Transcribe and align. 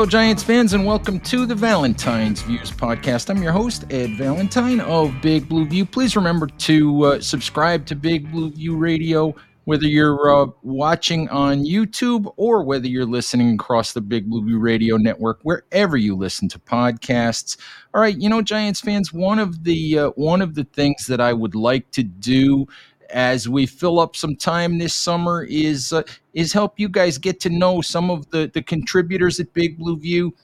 Hello, 0.00 0.08
Giants 0.08 0.42
fans, 0.42 0.72
and 0.72 0.86
welcome 0.86 1.20
to 1.20 1.44
the 1.44 1.54
Valentine's 1.54 2.40
Views 2.40 2.70
podcast. 2.70 3.28
I'm 3.28 3.42
your 3.42 3.52
host, 3.52 3.84
Ed 3.90 4.16
Valentine 4.16 4.80
of 4.80 5.12
Big 5.20 5.46
Blue 5.46 5.66
View. 5.66 5.84
Please 5.84 6.16
remember 6.16 6.46
to 6.46 7.04
uh, 7.04 7.20
subscribe 7.20 7.84
to 7.84 7.94
Big 7.94 8.32
Blue 8.32 8.50
View 8.50 8.78
Radio, 8.78 9.34
whether 9.66 9.84
you're 9.84 10.34
uh, 10.34 10.46
watching 10.62 11.28
on 11.28 11.66
YouTube 11.66 12.32
or 12.38 12.64
whether 12.64 12.86
you're 12.86 13.04
listening 13.04 13.52
across 13.52 13.92
the 13.92 14.00
Big 14.00 14.30
Blue 14.30 14.42
View 14.42 14.58
Radio 14.58 14.96
network, 14.96 15.40
wherever 15.42 15.98
you 15.98 16.16
listen 16.16 16.48
to 16.48 16.58
podcasts. 16.58 17.58
All 17.92 18.00
right, 18.00 18.16
you 18.16 18.30
know, 18.30 18.40
Giants 18.40 18.80
fans, 18.80 19.12
one 19.12 19.38
of 19.38 19.64
the 19.64 19.98
uh, 19.98 20.08
one 20.12 20.40
of 20.40 20.54
the 20.54 20.64
things 20.64 21.06
that 21.08 21.20
I 21.20 21.34
would 21.34 21.54
like 21.54 21.90
to 21.90 22.02
do 22.02 22.66
as 23.12 23.48
we 23.48 23.66
fill 23.66 23.98
up 23.98 24.16
some 24.16 24.36
time 24.36 24.78
this 24.78 24.94
summer 24.94 25.44
is 25.44 25.92
uh, 25.92 26.02
is 26.34 26.52
help 26.52 26.78
you 26.78 26.88
guys 26.88 27.18
get 27.18 27.40
to 27.40 27.50
know 27.50 27.80
some 27.80 28.10
of 28.10 28.28
the 28.30 28.50
the 28.52 28.62
contributors 28.62 29.40
at 29.40 29.52
Big 29.52 29.78
Blue 29.78 29.98
View. 29.98 30.34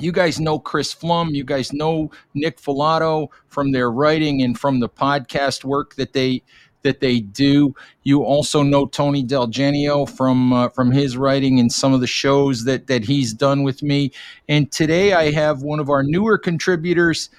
You 0.00 0.10
guys 0.10 0.40
know 0.40 0.58
Chris 0.58 0.94
Pflum. 0.94 1.34
You 1.34 1.44
guys 1.44 1.72
know 1.72 2.10
Nick 2.34 2.60
Falato 2.60 3.28
from 3.48 3.72
their 3.72 3.90
writing 3.90 4.42
and 4.42 4.58
from 4.58 4.80
the 4.80 4.88
podcast 4.88 5.64
work 5.64 5.96
that 5.96 6.12
they 6.12 6.42
that 6.82 7.00
they 7.00 7.20
do. 7.20 7.74
You 8.02 8.24
also 8.24 8.62
know 8.62 8.86
Tony 8.86 9.22
Del 9.22 9.46
Genio 9.46 10.06
from 10.06 10.52
uh, 10.52 10.68
from 10.70 10.90
his 10.90 11.16
writing 11.16 11.58
and 11.58 11.72
some 11.72 11.92
of 11.92 12.00
the 12.00 12.06
shows 12.06 12.64
that 12.64 12.86
that 12.86 13.04
he's 13.04 13.32
done 13.32 13.62
with 13.62 13.82
me. 13.82 14.12
And 14.48 14.70
today 14.70 15.12
I 15.12 15.30
have 15.30 15.62
one 15.62 15.80
of 15.80 15.90
our 15.90 16.02
newer 16.02 16.38
contributors 16.38 17.30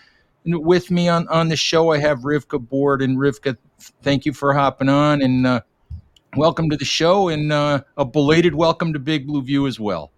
with 0.46 0.92
me 0.92 1.08
on 1.08 1.28
on 1.30 1.50
the 1.50 1.56
show. 1.56 1.92
I 1.92 2.00
have 2.00 2.20
Rivka 2.20 2.66
Boord 2.66 3.04
and 3.04 3.18
Rivka 3.18 3.58
thank 4.02 4.26
you 4.26 4.34
for 4.34 4.54
hopping 4.54 4.90
on 4.90 5.22
and 5.22 5.46
uh, 5.46 5.62
welcome 6.36 6.70
to 6.70 6.78
the 6.78 6.86
show 6.86 7.30
and 7.30 7.52
uh, 7.52 7.82
a 7.98 8.06
belated 8.06 8.56
welcome 8.56 8.94
to 8.94 9.00
Big 9.00 9.28
Blue 9.28 9.42
View 9.42 9.68
as 9.68 9.80
well. 9.80 10.12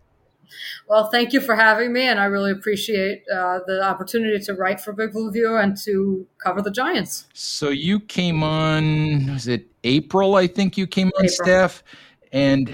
Well, 0.87 1.09
thank 1.09 1.33
you 1.33 1.41
for 1.41 1.55
having 1.55 1.91
me, 1.91 2.07
and 2.07 2.19
I 2.19 2.25
really 2.25 2.51
appreciate 2.51 3.23
uh, 3.33 3.59
the 3.65 3.83
opportunity 3.83 4.39
to 4.45 4.53
write 4.53 4.79
for 4.79 4.93
Big 4.93 5.11
Blue 5.11 5.31
View 5.31 5.57
and 5.57 5.75
to 5.77 6.27
cover 6.37 6.61
the 6.61 6.71
Giants. 6.71 7.27
So 7.33 7.69
you 7.69 7.99
came 7.99 8.43
on, 8.43 9.33
was 9.33 9.47
it 9.47 9.67
April? 9.83 10.35
I 10.35 10.47
think 10.47 10.77
you 10.77 10.87
came 10.87 11.07
on 11.17 11.25
April. 11.25 11.29
staff, 11.29 11.83
and 12.31 12.71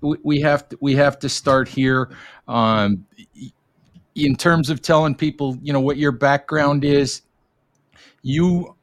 we, 0.00 0.16
we 0.22 0.40
have 0.40 0.68
to 0.70 0.78
we 0.80 0.94
have 0.96 1.18
to 1.20 1.28
start 1.28 1.68
here. 1.68 2.10
Um, 2.48 3.06
in 4.14 4.34
terms 4.36 4.70
of 4.70 4.82
telling 4.82 5.14
people, 5.14 5.56
you 5.62 5.72
know, 5.72 5.80
what 5.80 5.96
your 5.96 6.12
background 6.12 6.84
is, 6.84 7.22
you 8.22 8.74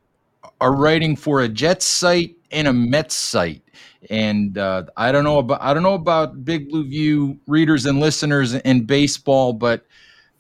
are 0.59 0.75
writing 0.75 1.16
for 1.16 1.41
a 1.41 1.47
Jets 1.47 1.86
site 1.86 2.36
and 2.52 2.67
a 2.67 2.73
Mets 2.73 3.16
site. 3.16 3.63
And 4.09 4.58
uh, 4.58 4.83
I 4.95 5.11
don't 5.11 5.23
know 5.23 5.39
about 5.39 5.61
I 5.61 5.73
don't 5.73 5.83
know 5.83 5.95
about 5.95 6.45
Big 6.45 6.69
Blue 6.69 6.88
View 6.88 7.39
readers 7.47 7.86
and 7.86 8.00
listeners 8.00 8.53
in 8.53 8.85
baseball, 8.85 9.53
but 9.53 9.85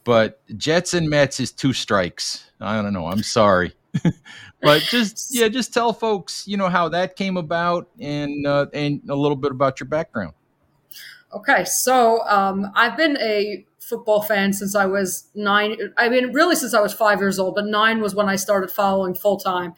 but 0.03 0.41
Jets 0.57 0.93
and 0.93 1.09
Mets 1.09 1.39
is 1.39 1.51
two 1.51 1.73
strikes. 1.73 2.49
I 2.61 2.81
don't 2.81 2.93
know. 2.93 3.07
I'm 3.07 3.23
sorry. 3.23 3.73
but 4.61 4.81
just 4.83 5.29
yeah, 5.31 5.47
just 5.47 5.73
tell 5.73 5.91
folks, 5.91 6.47
you 6.47 6.55
know, 6.55 6.69
how 6.69 6.89
that 6.89 7.15
came 7.15 7.35
about 7.35 7.89
and 7.99 8.45
uh, 8.45 8.67
and 8.73 9.01
a 9.09 9.15
little 9.15 9.35
bit 9.35 9.51
about 9.51 9.79
your 9.79 9.87
background. 9.87 10.33
Okay, 11.33 11.65
so 11.65 12.25
um, 12.27 12.71
I've 12.73 12.95
been 12.95 13.17
a 13.17 13.65
football 13.79 14.21
fan 14.21 14.53
since 14.53 14.75
I 14.75 14.85
was 14.85 15.29
nine. 15.35 15.77
I 15.97 16.09
mean, 16.09 16.31
really 16.31 16.55
since 16.55 16.73
I 16.73 16.81
was 16.81 16.93
five 16.93 17.19
years 17.19 17.37
old, 17.39 17.55
but 17.55 17.65
nine 17.65 18.01
was 18.01 18.15
when 18.15 18.29
I 18.29 18.35
started 18.35 18.71
following 18.71 19.13
full 19.13 19.37
time. 19.37 19.73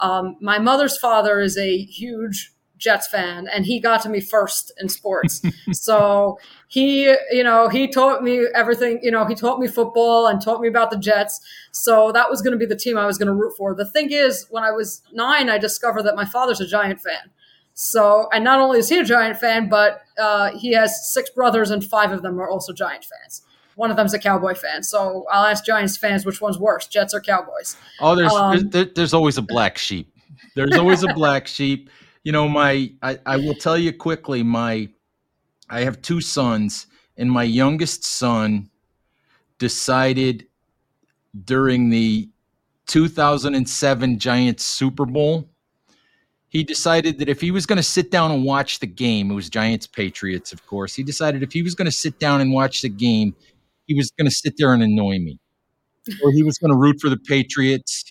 Um, 0.00 0.36
my 0.40 0.58
mother's 0.58 0.96
father 0.96 1.40
is 1.40 1.56
a 1.56 1.76
huge 1.84 2.52
Jets 2.78 3.06
fan, 3.06 3.46
and 3.46 3.66
he 3.66 3.78
got 3.78 4.02
to 4.02 4.08
me 4.08 4.20
first 4.20 4.72
in 4.80 4.88
sports. 4.88 5.42
so 5.72 6.38
he, 6.66 7.14
you 7.30 7.44
know, 7.44 7.68
he 7.68 7.86
taught 7.86 8.22
me 8.22 8.46
everything. 8.54 8.98
You 9.02 9.10
know, 9.10 9.26
he 9.26 9.34
taught 9.34 9.60
me 9.60 9.68
football 9.68 10.26
and 10.26 10.40
taught 10.40 10.60
me 10.60 10.68
about 10.68 10.90
the 10.90 10.96
Jets. 10.96 11.40
So 11.72 12.10
that 12.12 12.30
was 12.30 12.40
going 12.42 12.52
to 12.52 12.58
be 12.58 12.66
the 12.66 12.76
team 12.76 12.96
I 12.96 13.06
was 13.06 13.18
going 13.18 13.28
to 13.28 13.34
root 13.34 13.54
for. 13.56 13.74
The 13.74 13.88
thing 13.88 14.10
is, 14.10 14.46
when 14.50 14.64
I 14.64 14.72
was 14.72 15.02
nine, 15.12 15.50
I 15.50 15.58
discovered 15.58 16.02
that 16.04 16.16
my 16.16 16.24
father's 16.24 16.60
a 16.60 16.66
Giant 16.66 17.00
fan. 17.00 17.30
So, 17.74 18.28
and 18.32 18.42
not 18.42 18.60
only 18.60 18.78
is 18.78 18.88
he 18.88 18.98
a 18.98 19.04
Giant 19.04 19.38
fan, 19.38 19.68
but 19.68 20.02
uh, 20.18 20.56
he 20.56 20.72
has 20.72 21.12
six 21.12 21.30
brothers, 21.30 21.70
and 21.70 21.84
five 21.84 22.12
of 22.12 22.22
them 22.22 22.40
are 22.40 22.48
also 22.48 22.72
Giant 22.72 23.04
fans 23.04 23.42
one 23.80 23.90
of 23.90 23.96
them's 23.96 24.12
a 24.12 24.18
Cowboy 24.18 24.54
fan. 24.54 24.82
So 24.82 25.24
I'll 25.30 25.46
ask 25.46 25.64
Giants 25.64 25.96
fans 25.96 26.26
which 26.26 26.38
one's 26.42 26.58
worse, 26.58 26.86
Jets 26.86 27.14
or 27.14 27.20
Cowboys. 27.20 27.76
Oh, 27.98 28.14
there's 28.14 28.32
um, 28.32 28.68
there's, 28.68 28.92
there's 28.94 29.14
always 29.14 29.38
a 29.38 29.42
black 29.42 29.78
sheep. 29.78 30.14
There's 30.54 30.76
always 30.76 31.02
a 31.02 31.08
black 31.14 31.46
sheep. 31.46 31.88
You 32.22 32.32
know, 32.32 32.46
my 32.46 32.92
I, 33.02 33.18
I 33.24 33.38
will 33.38 33.54
tell 33.54 33.78
you 33.78 33.94
quickly. 33.94 34.42
My 34.42 34.90
I 35.70 35.80
have 35.80 36.02
two 36.02 36.20
sons, 36.20 36.88
and 37.16 37.32
my 37.32 37.42
youngest 37.42 38.04
son 38.04 38.68
decided 39.56 40.46
during 41.44 41.88
the 41.88 42.28
2007 42.86 44.18
Giants 44.18 44.64
Super 44.64 45.06
Bowl 45.06 45.48
he 46.50 46.64
decided 46.64 47.18
that 47.20 47.28
if 47.28 47.40
he 47.40 47.52
was 47.52 47.64
going 47.64 47.76
to 47.76 47.82
sit 47.82 48.10
down 48.10 48.32
and 48.32 48.44
watch 48.44 48.80
the 48.80 48.86
game, 48.86 49.30
it 49.30 49.34
was 49.34 49.48
Giants 49.48 49.86
Patriots, 49.86 50.52
of 50.52 50.66
course. 50.66 50.96
He 50.96 51.04
decided 51.04 51.44
if 51.44 51.52
he 51.52 51.62
was 51.62 51.76
going 51.76 51.86
to 51.86 51.92
sit 51.92 52.18
down 52.18 52.40
and 52.40 52.52
watch 52.52 52.82
the 52.82 52.88
game, 52.88 53.36
he 53.90 53.94
was 53.96 54.12
going 54.12 54.28
to 54.28 54.34
sit 54.34 54.54
there 54.56 54.72
and 54.72 54.84
annoy 54.84 55.18
me, 55.18 55.40
or 56.22 56.30
he 56.30 56.44
was 56.44 56.58
going 56.58 56.70
to 56.70 56.78
root 56.78 57.00
for 57.00 57.10
the 57.10 57.16
Patriots. 57.16 58.04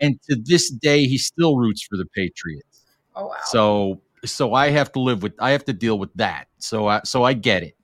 And 0.00 0.20
to 0.28 0.34
this 0.34 0.68
day, 0.68 1.06
he 1.06 1.16
still 1.16 1.56
roots 1.56 1.86
for 1.88 1.96
the 1.96 2.06
Patriots. 2.06 2.84
Oh 3.14 3.28
wow! 3.28 3.36
So, 3.44 4.00
so 4.24 4.52
I 4.52 4.70
have 4.70 4.90
to 4.92 4.98
live 4.98 5.22
with, 5.22 5.34
I 5.38 5.52
have 5.52 5.64
to 5.66 5.72
deal 5.72 5.96
with 5.96 6.12
that. 6.16 6.48
So, 6.58 6.88
I, 6.88 7.02
so 7.04 7.22
I 7.22 7.34
get 7.34 7.62
it. 7.62 7.76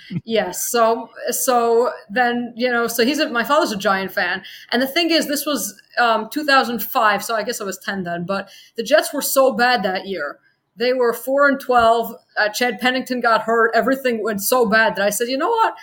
yes. 0.24 0.70
So, 0.70 1.10
so 1.28 1.92
then 2.08 2.54
you 2.56 2.70
know, 2.70 2.86
so 2.86 3.04
he's 3.04 3.18
a, 3.18 3.28
my 3.28 3.44
father's 3.44 3.72
a 3.72 3.76
Giant 3.76 4.10
fan, 4.10 4.42
and 4.70 4.80
the 4.80 4.86
thing 4.86 5.10
is, 5.10 5.28
this 5.28 5.44
was 5.44 5.78
um, 5.98 6.30
2005, 6.32 7.22
so 7.22 7.34
I 7.34 7.42
guess 7.42 7.60
I 7.60 7.64
was 7.64 7.76
10 7.76 8.04
then. 8.04 8.24
But 8.24 8.48
the 8.78 8.82
Jets 8.82 9.12
were 9.12 9.20
so 9.20 9.52
bad 9.52 9.82
that 9.82 10.06
year 10.06 10.38
they 10.76 10.92
were 10.92 11.12
four 11.12 11.48
and 11.48 11.60
twelve. 11.60 12.14
Uh, 12.36 12.48
Chad 12.48 12.80
Pennington 12.80 13.20
got 13.20 13.42
hurt. 13.42 13.72
Everything 13.74 14.22
went 14.22 14.40
so 14.40 14.66
bad 14.66 14.96
that 14.96 15.04
I 15.04 15.10
said, 15.10 15.28
you 15.28 15.36
know 15.36 15.50
what? 15.50 15.74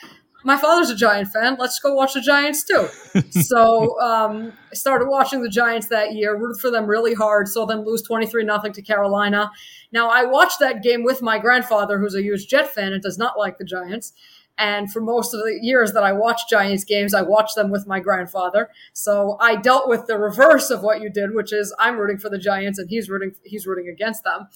My 0.43 0.57
father's 0.57 0.89
a 0.89 0.95
Giant 0.95 1.29
fan. 1.29 1.57
Let's 1.59 1.79
go 1.79 1.93
watch 1.93 2.13
the 2.13 2.21
Giants 2.21 2.63
too. 2.63 2.87
so 3.29 3.99
um, 3.99 4.53
I 4.71 4.75
started 4.75 5.07
watching 5.07 5.41
the 5.41 5.49
Giants 5.49 5.87
that 5.87 6.13
year, 6.13 6.37
rooted 6.37 6.61
for 6.61 6.71
them 6.71 6.85
really 6.85 7.13
hard, 7.13 7.47
saw 7.47 7.65
them 7.65 7.81
lose 7.81 8.01
23 8.03 8.43
nothing 8.43 8.73
to 8.73 8.81
Carolina. 8.81 9.51
Now, 9.91 10.09
I 10.09 10.25
watched 10.25 10.59
that 10.59 10.83
game 10.83 11.03
with 11.03 11.21
my 11.21 11.39
grandfather, 11.39 11.99
who's 11.99 12.15
a 12.15 12.21
huge 12.21 12.47
Jet 12.47 12.73
fan 12.73 12.93
and 12.93 13.01
does 13.01 13.17
not 13.17 13.37
like 13.37 13.57
the 13.57 13.65
Giants. 13.65 14.13
And 14.59 14.91
for 14.91 14.99
most 14.99 15.33
of 15.33 15.39
the 15.39 15.57
years 15.61 15.93
that 15.93 16.03
I 16.03 16.11
watched 16.11 16.49
Giants 16.49 16.83
games, 16.83 17.13
I 17.13 17.21
watched 17.21 17.55
them 17.55 17.71
with 17.71 17.87
my 17.87 18.01
grandfather. 18.01 18.69
So 18.91 19.37
I 19.39 19.55
dealt 19.55 19.87
with 19.87 20.05
the 20.05 20.19
reverse 20.19 20.69
of 20.69 20.83
what 20.83 20.99
you 21.01 21.09
did, 21.09 21.33
which 21.33 21.53
is 21.53 21.73
I'm 21.79 21.97
rooting 21.97 22.17
for 22.17 22.29
the 22.29 22.37
Giants 22.37 22.77
and 22.77 22.89
he's 22.89 23.09
rooting 23.09 23.31
he's 23.45 23.65
rooting 23.65 23.87
against 23.87 24.25
them. 24.25 24.49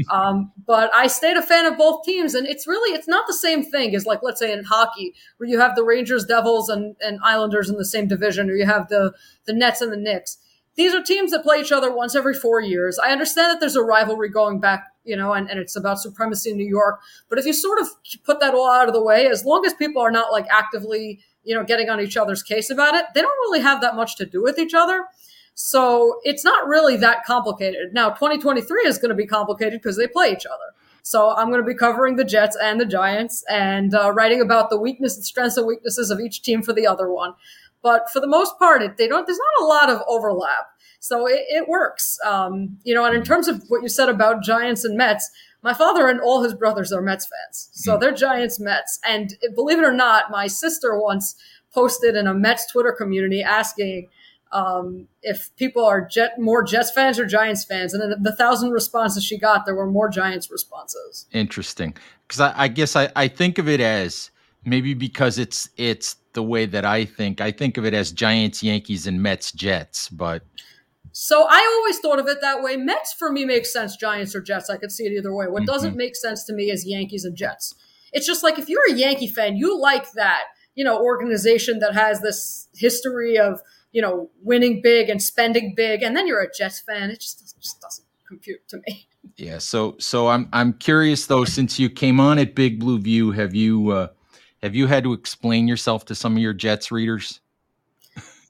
um, 0.10 0.50
but 0.66 0.90
I 0.94 1.06
stayed 1.08 1.36
a 1.36 1.42
fan 1.42 1.66
of 1.66 1.76
both 1.76 2.04
teams, 2.04 2.34
and 2.34 2.46
it's 2.46 2.66
really 2.66 2.96
it's 2.96 3.06
not 3.06 3.26
the 3.26 3.34
same 3.34 3.62
thing 3.62 3.94
as 3.94 4.06
like 4.06 4.20
let's 4.22 4.40
say 4.40 4.50
in 4.50 4.64
hockey 4.64 5.14
where 5.36 5.48
you 5.48 5.60
have 5.60 5.76
the 5.76 5.84
Rangers, 5.84 6.24
Devils, 6.24 6.70
and, 6.70 6.96
and 7.00 7.18
Islanders 7.22 7.68
in 7.68 7.76
the 7.76 7.84
same 7.84 8.08
division, 8.08 8.48
or 8.48 8.54
you 8.54 8.66
have 8.66 8.88
the 8.88 9.12
the 9.44 9.52
Nets 9.52 9.82
and 9.82 9.92
the 9.92 9.98
Knicks 9.98 10.38
these 10.76 10.94
are 10.94 11.02
teams 11.02 11.32
that 11.32 11.42
play 11.42 11.60
each 11.60 11.72
other 11.72 11.94
once 11.94 12.14
every 12.14 12.34
four 12.34 12.60
years. 12.60 12.98
I 12.98 13.10
understand 13.10 13.52
that 13.52 13.60
there's 13.60 13.76
a 13.76 13.82
rivalry 13.82 14.28
going 14.28 14.60
back, 14.60 14.86
you 15.04 15.16
know, 15.16 15.32
and, 15.32 15.50
and 15.50 15.58
it's 15.58 15.76
about 15.76 15.98
supremacy 15.98 16.50
in 16.50 16.56
New 16.56 16.68
York. 16.68 17.00
But 17.28 17.38
if 17.38 17.44
you 17.44 17.52
sort 17.52 17.80
of 17.80 17.88
put 18.24 18.40
that 18.40 18.54
all 18.54 18.70
out 18.70 18.88
of 18.88 18.94
the 18.94 19.02
way, 19.02 19.26
as 19.26 19.44
long 19.44 19.66
as 19.66 19.74
people 19.74 20.00
are 20.00 20.10
not 20.10 20.32
like 20.32 20.46
actively, 20.50 21.20
you 21.42 21.54
know, 21.54 21.64
getting 21.64 21.90
on 21.90 22.00
each 22.00 22.16
other's 22.16 22.42
case 22.42 22.70
about 22.70 22.94
it, 22.94 23.06
they 23.14 23.20
don't 23.20 23.38
really 23.50 23.60
have 23.60 23.80
that 23.80 23.96
much 23.96 24.16
to 24.16 24.26
do 24.26 24.42
with 24.42 24.58
each 24.58 24.74
other. 24.74 25.06
So 25.54 26.20
it's 26.22 26.44
not 26.44 26.66
really 26.66 26.96
that 26.98 27.24
complicated. 27.24 27.92
Now, 27.92 28.10
2023 28.10 28.82
is 28.86 28.96
going 28.96 29.10
to 29.10 29.14
be 29.14 29.26
complicated 29.26 29.82
because 29.82 29.96
they 29.96 30.06
play 30.06 30.32
each 30.32 30.46
other. 30.46 30.74
So 31.02 31.30
I'm 31.30 31.48
going 31.48 31.60
to 31.60 31.66
be 31.66 31.74
covering 31.74 32.16
the 32.16 32.24
Jets 32.24 32.56
and 32.62 32.80
the 32.80 32.86
Giants 32.86 33.44
and 33.50 33.94
uh, 33.94 34.12
writing 34.12 34.40
about 34.40 34.70
the 34.70 34.78
weaknesses, 34.78 35.26
strengths, 35.26 35.56
and 35.56 35.66
weaknesses 35.66 36.10
of 36.10 36.20
each 36.20 36.42
team 36.42 36.62
for 36.62 36.72
the 36.72 36.86
other 36.86 37.10
one. 37.10 37.34
But 37.82 38.10
for 38.10 38.20
the 38.20 38.28
most 38.28 38.58
part, 38.58 38.82
it, 38.82 38.96
they 38.96 39.08
don't. 39.08 39.26
There's 39.26 39.38
not 39.38 39.64
a 39.64 39.68
lot 39.68 39.90
of 39.90 40.02
overlap, 40.06 40.66
so 40.98 41.26
it, 41.26 41.44
it 41.48 41.68
works. 41.68 42.18
Um, 42.24 42.78
you 42.84 42.94
know, 42.94 43.04
and 43.04 43.16
in 43.16 43.22
terms 43.22 43.48
of 43.48 43.62
what 43.68 43.82
you 43.82 43.88
said 43.88 44.08
about 44.08 44.42
Giants 44.42 44.84
and 44.84 44.96
Mets, 44.96 45.30
my 45.62 45.74
father 45.74 46.08
and 46.08 46.20
all 46.20 46.42
his 46.42 46.54
brothers 46.54 46.92
are 46.92 47.00
Mets 47.00 47.26
fans, 47.26 47.70
so 47.72 47.96
mm. 47.96 48.00
they're 48.00 48.12
Giants 48.12 48.60
Mets. 48.60 48.98
And 49.06 49.34
believe 49.54 49.78
it 49.78 49.84
or 49.84 49.94
not, 49.94 50.30
my 50.30 50.46
sister 50.46 50.98
once 50.98 51.36
posted 51.72 52.16
in 52.16 52.26
a 52.26 52.34
Mets 52.34 52.70
Twitter 52.70 52.92
community 52.92 53.42
asking 53.42 54.08
um, 54.52 55.06
if 55.22 55.54
people 55.56 55.84
are 55.84 56.00
Jet 56.04 56.38
more 56.38 56.62
Jets 56.62 56.90
fans 56.90 57.18
or 57.18 57.26
Giants 57.26 57.64
fans, 57.64 57.94
and 57.94 58.02
then 58.02 58.22
the 58.22 58.34
thousand 58.34 58.70
responses 58.70 59.24
she 59.24 59.38
got, 59.38 59.64
there 59.64 59.74
were 59.74 59.86
more 59.86 60.08
Giants 60.08 60.50
responses. 60.50 61.26
Interesting, 61.32 61.94
because 62.26 62.40
I, 62.40 62.64
I, 62.64 62.68
guess 62.68 62.96
I, 62.96 63.10
I 63.14 63.28
think 63.28 63.58
of 63.58 63.68
it 63.68 63.80
as 63.80 64.30
maybe 64.64 64.94
because 64.94 65.38
it's 65.38 65.68
it's 65.76 66.16
the 66.32 66.42
way 66.42 66.66
that 66.66 66.84
I 66.84 67.04
think. 67.04 67.40
I 67.40 67.50
think 67.50 67.76
of 67.76 67.84
it 67.84 67.94
as 67.94 68.12
Giants, 68.12 68.62
Yankees, 68.62 69.06
and 69.06 69.22
Mets, 69.22 69.52
Jets, 69.52 70.08
but. 70.08 70.42
So 71.12 71.44
I 71.48 71.76
always 71.78 71.98
thought 71.98 72.20
of 72.20 72.28
it 72.28 72.40
that 72.40 72.62
way. 72.62 72.76
Mets 72.76 73.12
for 73.12 73.32
me 73.32 73.44
makes 73.44 73.72
sense. 73.72 73.96
Giants 73.96 74.32
or 74.34 74.40
Jets, 74.40 74.70
I 74.70 74.76
could 74.76 74.92
see 74.92 75.04
it 75.04 75.12
either 75.12 75.34
way. 75.34 75.48
What 75.48 75.62
mm-hmm. 75.62 75.66
doesn't 75.66 75.96
make 75.96 76.14
sense 76.14 76.44
to 76.44 76.52
me 76.52 76.70
is 76.70 76.86
Yankees 76.86 77.24
and 77.24 77.36
Jets. 77.36 77.74
It's 78.12 78.26
just 78.26 78.44
like 78.44 78.60
if 78.60 78.68
you're 78.68 78.88
a 78.88 78.94
Yankee 78.94 79.26
fan, 79.26 79.56
you 79.56 79.78
like 79.80 80.12
that 80.12 80.44
you 80.74 80.84
know 80.84 80.98
organization 80.98 81.78
that 81.80 81.94
has 81.94 82.20
this 82.20 82.68
history 82.74 83.38
of 83.38 83.60
you 83.92 84.00
know 84.00 84.30
winning 84.42 84.80
big 84.82 85.08
and 85.08 85.22
spending 85.22 85.74
big, 85.76 86.02
and 86.02 86.16
then 86.16 86.26
you're 86.26 86.40
a 86.40 86.52
Jets 86.52 86.80
fan. 86.80 87.10
It 87.10 87.20
just 87.20 87.54
just 87.60 87.80
doesn't 87.80 88.06
compute 88.26 88.66
to 88.68 88.78
me. 88.86 89.06
Yeah. 89.36 89.58
So 89.58 89.96
so 89.98 90.28
I'm 90.28 90.48
I'm 90.52 90.72
curious 90.74 91.26
though, 91.26 91.44
since 91.44 91.78
you 91.78 91.90
came 91.90 92.20
on 92.20 92.38
at 92.38 92.54
Big 92.54 92.80
Blue 92.80 92.98
View, 92.98 93.32
have 93.32 93.54
you 93.54 93.90
uh, 93.90 94.08
have 94.62 94.74
you 94.74 94.86
had 94.86 95.04
to 95.04 95.12
explain 95.12 95.68
yourself 95.68 96.04
to 96.06 96.14
some 96.14 96.36
of 96.36 96.42
your 96.42 96.52
Jets 96.52 96.92
readers? 96.92 97.40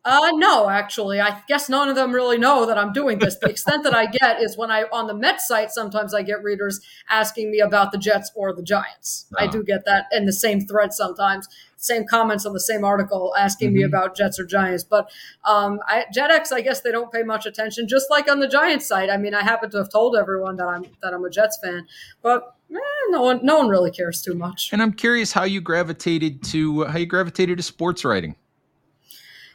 Uh, 0.03 0.31
no, 0.33 0.71
actually, 0.71 1.21
I 1.21 1.43
guess 1.47 1.69
none 1.69 1.91
of 1.91 1.95
them 1.95 2.13
really 2.13 2.39
know 2.39 2.65
that 2.65 2.79
I'm 2.79 2.93
doing 2.93 3.19
this. 3.19 3.37
The 3.37 3.49
extent 3.51 3.85
that 3.85 3.95
I 3.95 4.07
get 4.07 4.41
is 4.41 4.57
when 4.57 4.71
I 4.71 4.85
on 4.93 5.07
the 5.07 5.15
Mets 5.15 5.47
site. 5.47 5.71
Sometimes 5.71 6.15
I 6.15 6.23
get 6.23 6.43
readers 6.43 6.81
asking 7.11 7.51
me 7.51 7.61
about 7.61 7.93
the 7.93 7.99
Jets 7.99 8.33
or 8.35 8.55
the 8.55 8.63
Giants. 8.63 9.27
I 9.37 9.45
ah. 9.45 9.51
do 9.51 9.63
get 9.63 9.85
that 9.85 10.07
in 10.11 10.25
the 10.25 10.33
same 10.33 10.63
thread 10.63 10.95
sometimes, 10.95 11.49
same 11.77 12.07
comments 12.07 12.47
on 12.47 12.55
the 12.55 12.61
same 12.61 12.83
article 12.83 13.35
asking 13.39 13.69
mm-hmm. 13.69 13.77
me 13.77 13.83
about 13.83 14.17
Jets 14.17 14.41
or 14.41 14.47
Giants. 14.47 14.85
But 14.85 15.11
um, 15.45 15.81
I, 15.87 16.07
JetX, 16.15 16.51
I 16.51 16.63
guess 16.63 16.81
they 16.81 16.93
don't 16.93 17.13
pay 17.13 17.23
much 17.23 17.45
attention. 17.45 17.87
Just 17.87 18.11
like 18.11 18.31
on 18.31 18.41
the 18.41 18.49
Giants 18.49 18.87
site. 18.87 19.11
I 19.11 19.19
mean, 19.19 19.35
I 19.35 19.43
happen 19.43 19.71
to 19.71 19.79
have 19.79 19.91
told 19.91 20.17
everyone 20.17 20.57
that 20.57 20.67
I'm 20.67 20.87
that 21.03 21.13
I'm 21.13 21.25
a 21.25 21.31
Jets 21.31 21.59
fan, 21.63 21.87
but 22.23 22.57
eh, 22.73 22.79
no 23.11 23.23
one 23.23 23.41
no 23.45 23.59
one 23.59 23.69
really 23.69 23.91
cares 23.91 24.23
too 24.23 24.35
much. 24.35 24.71
And 24.73 24.83
I'm 24.83 24.93
curious 24.93 25.33
how 25.33 25.45
you 25.45 25.61
gravitated 25.61 26.43
to 26.45 26.85
how 26.85 26.99
you 26.99 27.07
gravitated 27.07 27.59
to 27.59 27.63
sports 27.63 28.05
writing. 28.05 28.37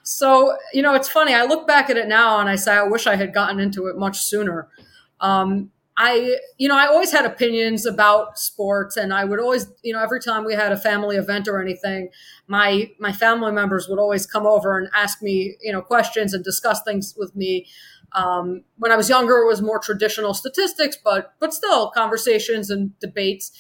So, 0.04 0.56
you 0.72 0.84
know, 0.84 0.94
it's 0.94 1.10
funny. 1.10 1.34
I 1.34 1.46
look 1.46 1.66
back 1.66 1.90
at 1.90 1.98
it 1.98 2.08
now 2.08 2.40
and 2.40 2.48
I 2.48 2.56
say, 2.58 2.74
I 2.74 2.84
wish 2.84 3.08
I 3.08 3.16
had 3.16 3.34
gotten 3.34 3.60
into 3.60 3.88
it 3.88 3.98
much 3.98 4.20
sooner. 4.20 4.68
Um, 5.20 5.72
I, 5.98 6.38
you 6.58 6.68
know, 6.68 6.78
I 6.78 6.88
always 6.88 7.12
had 7.14 7.26
opinions 7.26 7.86
about 7.86 8.38
sports, 8.38 8.98
and 8.98 9.14
I 9.14 9.24
would 9.24 9.40
always, 9.40 9.68
you 9.82 9.94
know, 9.94 10.04
every 10.04 10.20
time 10.20 10.44
we 10.44 10.54
had 10.54 10.74
a 10.74 10.78
family 10.78 11.16
event 11.16 11.48
or 11.48 11.62
anything, 11.62 12.10
my 12.48 12.92
my 13.00 13.14
family 13.14 13.52
members 13.54 13.88
would 13.88 14.00
always 14.00 14.26
come 14.26 14.46
over 14.46 14.78
and 14.78 14.90
ask 14.94 15.22
me, 15.22 15.56
you 15.62 15.72
know, 15.72 15.82
questions 15.82 16.34
and 16.34 16.44
discuss 16.44 16.82
things 16.84 17.16
with 17.18 17.34
me. 17.36 17.68
Um, 18.12 18.64
when 18.78 18.92
I 18.92 18.98
was 18.98 19.10
younger, 19.10 19.38
it 19.38 19.48
was 19.48 19.62
more 19.62 19.80
traditional 19.80 20.34
statistics, 20.34 20.98
but 21.02 21.34
but 21.40 21.54
still 21.54 21.92
conversations 21.92 22.70
and 22.70 22.98
debates. 23.00 23.52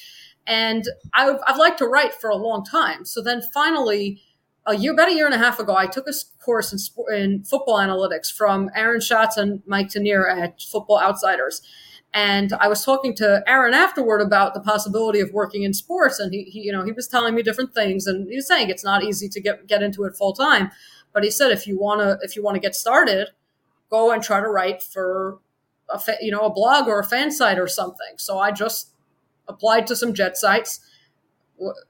And 0.47 0.83
I've, 1.13 1.39
I've 1.47 1.57
liked 1.57 1.79
to 1.79 1.87
write 1.87 2.13
for 2.13 2.29
a 2.29 2.35
long 2.35 2.63
time. 2.63 3.03
So 3.05 3.21
then 3.21 3.41
finally, 3.53 4.21
a 4.65 4.75
year, 4.75 4.93
about 4.93 5.09
a 5.09 5.13
year 5.13 5.25
and 5.25 5.33
a 5.33 5.39
half 5.39 5.59
ago, 5.59 5.75
I 5.75 5.87
took 5.87 6.07
a 6.07 6.13
course 6.43 6.71
in, 6.71 7.15
in 7.15 7.43
football 7.43 7.77
analytics 7.77 8.31
from 8.31 8.69
Aaron 8.75 9.01
Schatz 9.01 9.37
and 9.37 9.61
Mike 9.65 9.89
Tanier 9.89 10.29
at 10.29 10.61
Football 10.61 10.99
Outsiders. 10.99 11.61
And 12.15 12.53
I 12.61 12.69
was 12.69 12.85
talking 12.85 13.13
to 13.15 13.43
Aaron 13.45 13.73
afterward 13.73 14.21
about 14.21 14.53
the 14.53 14.61
possibility 14.61 15.19
of 15.19 15.33
working 15.33 15.63
in 15.63 15.73
sports, 15.73 16.17
and 16.17 16.33
he, 16.33 16.43
he, 16.43 16.61
you 16.61 16.71
know, 16.71 16.85
he 16.85 16.93
was 16.93 17.09
telling 17.09 17.35
me 17.35 17.43
different 17.43 17.73
things, 17.73 18.07
and 18.07 18.29
he 18.29 18.37
was 18.37 18.47
saying 18.47 18.69
it's 18.69 18.85
not 18.85 19.03
easy 19.03 19.27
to 19.27 19.41
get 19.41 19.67
get 19.67 19.83
into 19.83 20.05
it 20.05 20.15
full 20.15 20.31
time. 20.31 20.71
But 21.13 21.25
he 21.25 21.29
said 21.29 21.51
if 21.51 21.67
you 21.67 21.77
wanna 21.77 22.17
if 22.21 22.37
you 22.37 22.41
want 22.41 22.55
to 22.55 22.61
get 22.61 22.73
started, 22.73 23.31
go 23.89 24.11
and 24.11 24.23
try 24.23 24.39
to 24.39 24.47
write 24.47 24.81
for 24.81 25.39
a 25.89 25.99
fa- 25.99 26.17
you 26.21 26.31
know 26.31 26.39
a 26.41 26.49
blog 26.53 26.87
or 26.87 26.99
a 26.99 27.03
fan 27.03 27.31
site 27.31 27.59
or 27.59 27.67
something. 27.67 28.15
So 28.17 28.39
I 28.39 28.51
just 28.51 28.91
applied 29.47 29.85
to 29.87 29.95
some 29.95 30.13
jet 30.13 30.37
sites 30.37 30.79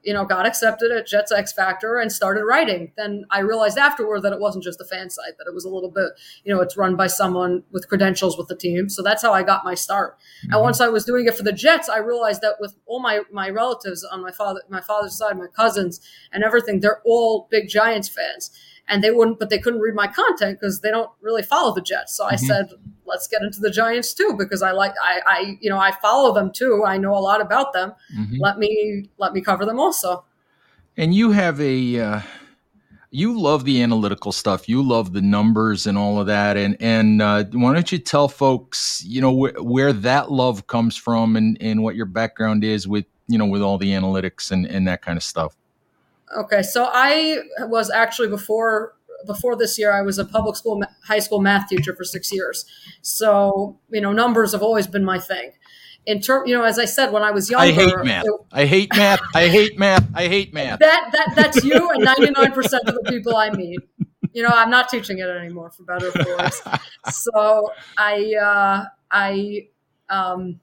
you 0.02 0.14
know, 0.14 0.24
got 0.24 0.46
accepted 0.46 0.92
at 0.92 1.06
Jets 1.06 1.32
X 1.32 1.52
Factor 1.52 1.98
and 1.98 2.10
started 2.12 2.44
writing. 2.44 2.92
Then 2.96 3.24
I 3.30 3.40
realized 3.40 3.78
afterward 3.78 4.20
that 4.20 4.32
it 4.32 4.38
wasn't 4.38 4.64
just 4.64 4.80
a 4.80 4.84
fan 4.84 5.10
site, 5.10 5.36
that 5.38 5.46
it 5.48 5.54
was 5.54 5.64
a 5.64 5.68
little 5.68 5.90
bit, 5.90 6.10
you 6.44 6.54
know, 6.54 6.60
it's 6.60 6.76
run 6.76 6.96
by 6.96 7.08
someone 7.08 7.64
with 7.72 7.88
credentials 7.88 8.38
with 8.38 8.48
the 8.48 8.56
team. 8.56 8.88
So 8.88 9.02
that's 9.02 9.22
how 9.22 9.32
I 9.32 9.42
got 9.42 9.64
my 9.64 9.74
start. 9.74 10.18
Mm-hmm. 10.18 10.54
And 10.54 10.62
once 10.62 10.80
I 10.80 10.88
was 10.88 11.04
doing 11.04 11.26
it 11.26 11.34
for 11.34 11.42
the 11.42 11.52
Jets, 11.52 11.88
I 11.88 11.98
realized 11.98 12.42
that 12.42 12.56
with 12.60 12.76
all 12.86 13.00
my 13.00 13.22
my 13.32 13.50
relatives 13.50 14.04
on 14.04 14.22
my 14.22 14.32
father 14.32 14.62
my 14.68 14.80
father's 14.80 15.16
side, 15.16 15.36
my 15.36 15.48
cousins 15.48 16.00
and 16.32 16.44
everything, 16.44 16.80
they're 16.80 17.02
all 17.04 17.48
big 17.50 17.68
Giants 17.68 18.08
fans 18.08 18.50
and 18.88 19.02
they 19.02 19.10
wouldn't, 19.10 19.38
but 19.38 19.50
they 19.50 19.58
couldn't 19.58 19.80
read 19.80 19.94
my 19.94 20.06
content 20.06 20.60
because 20.60 20.80
they 20.80 20.90
don't 20.90 21.10
really 21.20 21.42
follow 21.42 21.74
the 21.74 21.80
Jets. 21.80 22.16
So 22.16 22.24
I 22.24 22.34
mm-hmm. 22.34 22.46
said, 22.46 22.68
let's 23.06 23.28
get 23.28 23.42
into 23.42 23.60
the 23.60 23.70
Giants 23.70 24.14
too 24.14 24.34
because 24.38 24.62
I 24.62 24.72
like, 24.72 24.92
I, 25.02 25.20
I, 25.26 25.58
you 25.60 25.70
know, 25.70 25.78
I 25.78 25.92
follow 25.92 26.34
them 26.34 26.50
too. 26.52 26.84
I 26.86 26.98
know 26.98 27.14
a 27.14 27.20
lot 27.20 27.40
about 27.40 27.72
them. 27.72 27.92
Mm-hmm. 28.16 28.36
Let 28.38 28.58
me 28.58 29.10
let 29.18 29.32
me 29.32 29.40
cover 29.40 29.64
them 29.64 29.80
also. 29.80 30.24
And 30.96 31.14
you 31.14 31.32
have 31.32 31.60
a. 31.60 32.00
Uh 32.00 32.20
you 33.10 33.40
love 33.40 33.64
the 33.64 33.82
analytical 33.82 34.30
stuff. 34.30 34.68
You 34.68 34.82
love 34.82 35.14
the 35.14 35.22
numbers 35.22 35.86
and 35.86 35.96
all 35.96 36.20
of 36.20 36.26
that. 36.26 36.56
And 36.58 36.76
and 36.80 37.22
uh, 37.22 37.44
why 37.52 37.72
don't 37.72 37.90
you 37.90 37.98
tell 37.98 38.28
folks, 38.28 39.02
you 39.06 39.22
know, 39.22 39.32
wh- 39.32 39.64
where 39.64 39.92
that 39.92 40.30
love 40.30 40.66
comes 40.66 40.96
from 40.96 41.36
and 41.36 41.56
and 41.60 41.82
what 41.82 41.96
your 41.96 42.04
background 42.04 42.62
is 42.62 42.86
with 42.86 43.06
you 43.28 43.38
know 43.38 43.46
with 43.46 43.62
all 43.62 43.78
the 43.78 43.90
analytics 43.90 44.50
and 44.50 44.66
and 44.66 44.86
that 44.88 45.02
kind 45.02 45.16
of 45.16 45.22
stuff. 45.22 45.56
Okay, 46.36 46.62
so 46.62 46.88
I 46.92 47.40
was 47.60 47.90
actually 47.90 48.28
before 48.28 48.95
before 49.26 49.56
this 49.56 49.78
year, 49.78 49.92
I 49.92 50.02
was 50.02 50.18
a 50.18 50.24
public 50.24 50.56
school, 50.56 50.82
high 51.04 51.18
school 51.18 51.40
math 51.40 51.68
teacher 51.68 51.94
for 51.94 52.04
six 52.04 52.32
years. 52.32 52.64
So 53.02 53.78
you 53.90 54.00
know, 54.00 54.12
numbers 54.12 54.52
have 54.52 54.62
always 54.62 54.86
been 54.86 55.04
my 55.04 55.18
thing. 55.18 55.52
In 56.06 56.20
term, 56.20 56.46
you 56.46 56.54
know, 56.54 56.62
as 56.62 56.78
I 56.78 56.84
said 56.84 57.12
when 57.12 57.24
I 57.24 57.32
was 57.32 57.50
younger, 57.50 57.66
I 57.66 57.72
hate 57.72 58.04
math. 58.04 58.24
It, 58.24 58.32
I 58.52 58.66
hate 58.66 58.94
math. 58.94 59.20
I 59.34 59.48
hate 59.48 59.78
math. 59.78 60.06
I 60.14 60.28
hate 60.28 60.54
math. 60.54 60.78
That 60.78 61.10
that 61.12 61.32
that's 61.34 61.64
you 61.64 61.90
and 61.90 62.04
ninety 62.04 62.30
nine 62.30 62.52
percent 62.52 62.88
of 62.88 62.94
the 62.94 63.02
people 63.10 63.36
I 63.36 63.50
meet. 63.50 63.80
You 64.32 64.42
know, 64.42 64.50
I'm 64.52 64.70
not 64.70 64.88
teaching 64.88 65.18
it 65.18 65.28
anymore 65.28 65.70
for 65.70 65.82
better 65.82 66.08
or 66.08 66.12
for 66.12 66.36
worse. 66.36 66.62
so 67.10 67.72
I 67.98 68.34
uh, 68.40 68.84
I 69.10 69.68
um. 70.08 70.60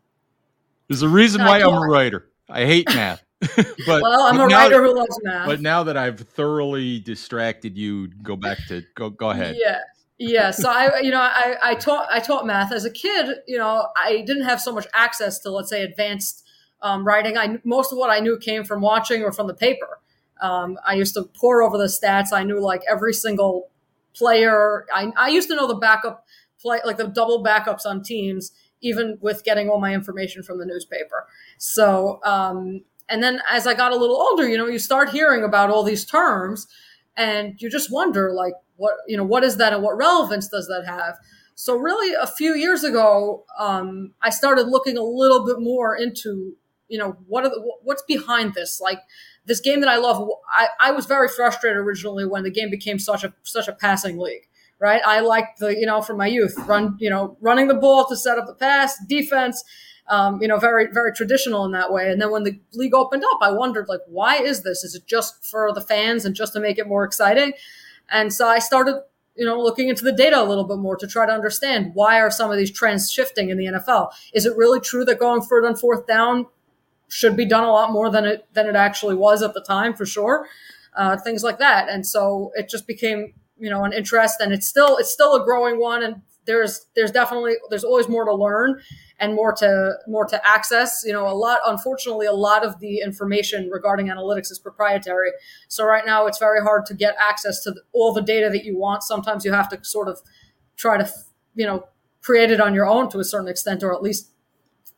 There's 0.87 1.01
a 1.01 1.09
reason 1.09 1.41
why 1.41 1.59
I'm 1.59 1.73
a 1.73 1.87
writer. 1.87 2.29
I 2.49 2.65
hate 2.65 2.87
math. 2.87 3.23
but 3.85 4.01
well, 4.01 4.23
I'm 4.23 4.37
but 4.37 4.43
a 4.43 4.55
writer 4.55 4.81
that, 4.81 4.87
who 4.87 4.95
loves 4.95 5.19
math. 5.23 5.47
But 5.47 5.61
now 5.61 5.83
that 5.83 5.97
I've 5.97 6.19
thoroughly 6.19 6.99
distracted 6.99 7.77
you, 7.77 8.07
go 8.07 8.35
back 8.35 8.57
to 8.67 8.83
go. 8.95 9.09
Go 9.09 9.29
ahead. 9.29 9.55
Yeah, 9.59 9.79
yeah. 10.17 10.51
So 10.51 10.69
I, 10.69 10.99
you 10.99 11.11
know, 11.11 11.21
I, 11.21 11.55
I 11.61 11.75
taught 11.75 12.07
I 12.11 12.19
taught 12.19 12.45
math 12.45 12.71
as 12.71 12.85
a 12.85 12.91
kid. 12.91 13.37
You 13.47 13.57
know, 13.57 13.87
I 13.97 14.23
didn't 14.25 14.45
have 14.45 14.61
so 14.61 14.71
much 14.71 14.87
access 14.93 15.39
to 15.39 15.51
let's 15.51 15.69
say 15.69 15.83
advanced 15.83 16.45
um, 16.81 17.05
writing. 17.05 17.37
I 17.37 17.57
most 17.63 17.91
of 17.91 17.97
what 17.97 18.09
I 18.09 18.19
knew 18.19 18.37
came 18.37 18.63
from 18.63 18.81
watching 18.81 19.23
or 19.23 19.31
from 19.31 19.47
the 19.47 19.53
paper. 19.53 19.99
Um, 20.41 20.77
I 20.85 20.95
used 20.95 21.13
to 21.15 21.23
pore 21.23 21.61
over 21.61 21.77
the 21.77 21.85
stats. 21.85 22.33
I 22.33 22.43
knew 22.43 22.59
like 22.59 22.81
every 22.89 23.13
single 23.13 23.69
player. 24.13 24.85
I, 24.93 25.11
I 25.17 25.29
used 25.29 25.47
to 25.49 25.55
know 25.55 25.67
the 25.67 25.75
backup 25.75 26.25
play, 26.59 26.79
like 26.85 26.97
the 26.97 27.07
double 27.07 27.43
backups 27.43 27.85
on 27.85 28.03
teams, 28.03 28.51
even 28.81 29.17
with 29.21 29.43
getting 29.43 29.69
all 29.69 29.79
my 29.79 29.93
information 29.93 30.43
from 30.43 30.59
the 30.59 30.65
newspaper. 30.65 31.27
So 31.57 32.19
um, 32.23 32.81
and 33.09 33.21
then 33.21 33.41
as 33.49 33.67
I 33.67 33.73
got 33.73 33.91
a 33.91 33.97
little 33.97 34.15
older, 34.15 34.47
you 34.47 34.57
know, 34.57 34.67
you 34.67 34.79
start 34.79 35.09
hearing 35.09 35.43
about 35.43 35.69
all 35.69 35.83
these 35.83 36.05
terms 36.05 36.67
and 37.15 37.55
you 37.59 37.69
just 37.69 37.91
wonder 37.91 38.31
like 38.33 38.53
what, 38.77 38.95
you 39.07 39.17
know, 39.17 39.23
what 39.23 39.43
is 39.43 39.57
that 39.57 39.73
and 39.73 39.83
what 39.83 39.97
relevance 39.97 40.47
does 40.47 40.67
that 40.67 40.85
have? 40.85 41.15
So 41.55 41.77
really 41.77 42.15
a 42.19 42.25
few 42.27 42.55
years 42.55 42.83
ago, 42.83 43.45
um, 43.59 44.13
I 44.21 44.29
started 44.29 44.67
looking 44.67 44.97
a 44.97 45.03
little 45.03 45.45
bit 45.45 45.57
more 45.59 45.95
into, 45.95 46.55
you 46.87 46.97
know, 46.97 47.17
what 47.27 47.45
are 47.45 47.49
the, 47.49 47.73
what's 47.83 48.03
behind 48.03 48.53
this? 48.55 48.81
Like 48.81 48.99
this 49.45 49.59
game 49.59 49.81
that 49.81 49.89
I 49.89 49.97
love. 49.97 50.27
I, 50.49 50.67
I 50.81 50.91
was 50.91 51.05
very 51.05 51.27
frustrated 51.27 51.77
originally 51.77 52.25
when 52.25 52.43
the 52.43 52.51
game 52.51 52.71
became 52.71 52.97
such 52.97 53.23
a, 53.23 53.33
such 53.43 53.67
a 53.67 53.73
passing 53.73 54.17
league 54.17 54.47
right? 54.79 55.01
I 55.05 55.21
liked 55.21 55.59
the, 55.59 55.69
you 55.69 55.85
know, 55.85 56.01
from 56.01 56.17
my 56.17 56.27
youth, 56.27 56.55
run, 56.67 56.97
you 56.99 57.09
know, 57.09 57.37
running 57.39 57.69
the 57.69 57.73
ball 57.73 58.05
to 58.09 58.17
set 58.17 58.37
up 58.37 58.47
the 58.47 58.53
pass, 58.53 58.97
defense, 59.07 59.63
um, 60.09 60.41
you 60.41 60.47
know, 60.47 60.57
very, 60.57 60.87
very 60.91 61.13
traditional 61.13 61.65
in 61.65 61.71
that 61.71 61.91
way. 61.91 62.11
And 62.11 62.21
then 62.21 62.31
when 62.31 62.43
the 62.43 62.59
league 62.73 62.93
opened 62.93 63.23
up, 63.23 63.39
I 63.41 63.51
wondered, 63.51 63.87
like, 63.87 64.01
why 64.07 64.37
is 64.37 64.63
this? 64.63 64.83
Is 64.83 64.95
it 64.95 65.05
just 65.07 65.45
for 65.45 65.71
the 65.73 65.81
fans 65.81 66.25
and 66.25 66.35
just 66.35 66.53
to 66.53 66.59
make 66.59 66.77
it 66.77 66.87
more 66.87 67.03
exciting? 67.03 67.53
And 68.11 68.33
so 68.33 68.47
I 68.47 68.59
started, 68.59 69.01
you 69.35 69.45
know, 69.45 69.59
looking 69.59 69.87
into 69.87 70.03
the 70.03 70.11
data 70.11 70.41
a 70.41 70.43
little 70.43 70.65
bit 70.65 70.77
more 70.77 70.97
to 70.97 71.07
try 71.07 71.25
to 71.25 71.31
understand 71.31 71.91
why 71.93 72.19
are 72.19 72.29
some 72.29 72.51
of 72.51 72.57
these 72.57 72.71
trends 72.71 73.11
shifting 73.11 73.49
in 73.49 73.57
the 73.57 73.65
NFL? 73.65 74.11
Is 74.33 74.45
it 74.45 74.55
really 74.57 74.79
true 74.79 75.05
that 75.05 75.19
going 75.19 75.41
for 75.41 75.63
it 75.63 75.67
on 75.67 75.75
fourth 75.75 76.05
down 76.05 76.47
should 77.07 77.37
be 77.37 77.45
done 77.45 77.63
a 77.63 77.71
lot 77.71 77.91
more 77.91 78.09
than 78.09 78.25
it 78.25 78.47
than 78.53 78.67
it 78.67 78.75
actually 78.75 79.15
was 79.15 79.41
at 79.41 79.53
the 79.53 79.61
time, 79.61 79.93
for 79.93 80.05
sure? 80.05 80.47
Uh, 80.95 81.17
things 81.17 81.43
like 81.43 81.59
that. 81.59 81.89
And 81.89 82.05
so 82.05 82.51
it 82.55 82.69
just 82.69 82.85
became, 82.85 83.33
you 83.57 83.69
know, 83.69 83.83
an 83.83 83.93
interest, 83.93 84.41
and 84.41 84.51
it's 84.51 84.67
still 84.67 84.97
it's 84.97 85.11
still 85.11 85.35
a 85.35 85.45
growing 85.45 85.79
one, 85.79 86.03
and 86.03 86.21
there's 86.45 86.87
there's 86.95 87.11
definitely 87.11 87.53
there's 87.69 87.83
always 87.83 88.09
more 88.09 88.25
to 88.25 88.33
learn 88.33 88.81
and 89.19 89.35
more 89.35 89.53
to 89.53 89.93
more 90.07 90.25
to 90.25 90.47
access. 90.47 91.03
You 91.05 91.13
know, 91.13 91.27
a 91.27 91.33
lot. 91.33 91.59
Unfortunately, 91.65 92.25
a 92.25 92.33
lot 92.33 92.65
of 92.65 92.79
the 92.79 92.99
information 92.99 93.69
regarding 93.69 94.07
analytics 94.07 94.51
is 94.51 94.59
proprietary. 94.59 95.31
So 95.67 95.85
right 95.85 96.05
now, 96.05 96.25
it's 96.27 96.39
very 96.39 96.61
hard 96.61 96.85
to 96.87 96.93
get 96.93 97.15
access 97.19 97.63
to 97.63 97.75
all 97.93 98.13
the 98.13 98.21
data 98.21 98.49
that 98.49 98.65
you 98.65 98.77
want. 98.77 99.03
Sometimes 99.03 99.45
you 99.45 99.51
have 99.53 99.69
to 99.69 99.83
sort 99.83 100.07
of 100.07 100.21
try 100.75 100.97
to, 100.97 101.09
you 101.55 101.65
know, 101.65 101.87
create 102.21 102.51
it 102.51 102.59
on 102.59 102.73
your 102.73 102.87
own 102.87 103.09
to 103.09 103.19
a 103.19 103.23
certain 103.23 103.47
extent, 103.47 103.83
or 103.83 103.93
at 103.93 104.01
least 104.01 104.29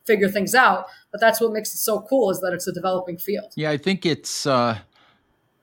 figure 0.06 0.28
things 0.28 0.54
out. 0.54 0.86
But 1.10 1.20
that's 1.20 1.40
what 1.40 1.52
makes 1.52 1.74
it 1.74 1.78
so 1.78 2.00
cool 2.00 2.30
is 2.30 2.40
that 2.40 2.52
it's 2.52 2.66
a 2.66 2.72
developing 2.72 3.18
field. 3.18 3.52
Yeah, 3.56 3.70
I 3.70 3.76
think 3.76 4.06
it's 4.06 4.46
uh, 4.46 4.78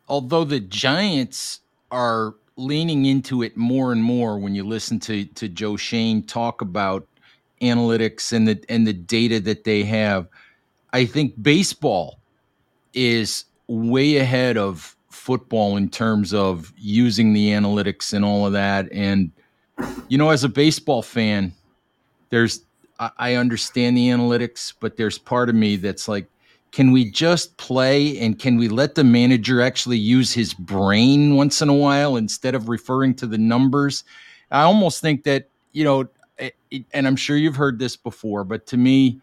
although 0.07 0.43
the 0.43 0.60
Giants 0.60 1.62
are 1.91 2.36
leaning 2.55 3.05
into 3.05 3.41
it 3.41 3.57
more 3.57 3.91
and 3.91 4.03
more 4.03 4.38
when 4.38 4.53
you 4.53 4.63
listen 4.63 5.00
to 5.00 5.25
to 5.25 5.50
Joe 5.50 5.75
Schoen 5.75 6.24
talk 6.24 6.62
about 6.62 7.07
analytics 7.63 8.34
and 8.34 8.48
the 8.48 8.63
and 8.70 8.86
the 8.86 8.93
data 8.93 9.39
that 9.39 9.63
they 9.63 9.84
have. 9.84 10.27
I 10.91 11.05
think 11.05 11.34
baseball 11.41 12.20
is 12.93 13.46
way 13.67 14.17
ahead 14.17 14.58
of 14.58 14.96
football 15.10 15.77
in 15.77 15.89
terms 15.89 16.34
of 16.34 16.74
using 16.77 17.34
the 17.34 17.50
analytics 17.50 18.13
and 18.13 18.25
all 18.25 18.46
of 18.46 18.53
that. 18.53 18.91
And 18.91 19.32
you 20.08 20.17
know, 20.17 20.29
as 20.29 20.43
a 20.43 20.50
baseball 20.50 21.01
fan, 21.01 21.53
there's 22.29 22.62
I 23.17 23.36
understand 23.36 23.98
the 23.98 24.10
analytics, 24.10 24.74
but 24.79 24.98
there's 24.98 25.17
part 25.17 25.50
of 25.50 25.55
me 25.55 25.75
that's 25.77 26.08
like, 26.08 26.27
can 26.72 26.91
we 26.91 27.10
just 27.10 27.58
play 27.58 28.17
and 28.20 28.38
can 28.39 28.58
we 28.58 28.67
let 28.67 28.96
the 28.96 29.03
manager 29.03 29.62
actually 29.62 29.98
use 29.98 30.34
his 30.34 30.53
brain 30.53 31.36
once 31.36 31.62
in 31.62 31.70
a 31.70 31.74
while 31.74 32.15
instead 32.15 32.55
of 32.55 32.70
referring 32.70 33.13
to 33.15 33.27
the 33.27 33.38
numbers? 33.38 34.03
I 34.51 34.62
almost 34.62 35.01
think 35.01 35.24
that, 35.24 35.50
you 35.72 35.84
know, 35.84 36.08
and 36.40 37.08
I'm 37.08 37.16
sure 37.16 37.38
you've 37.38 37.56
heard 37.56 37.80
this 37.80 37.96
before, 37.96 38.44
but 38.44 38.66
to 38.68 38.78
me, 38.78 39.22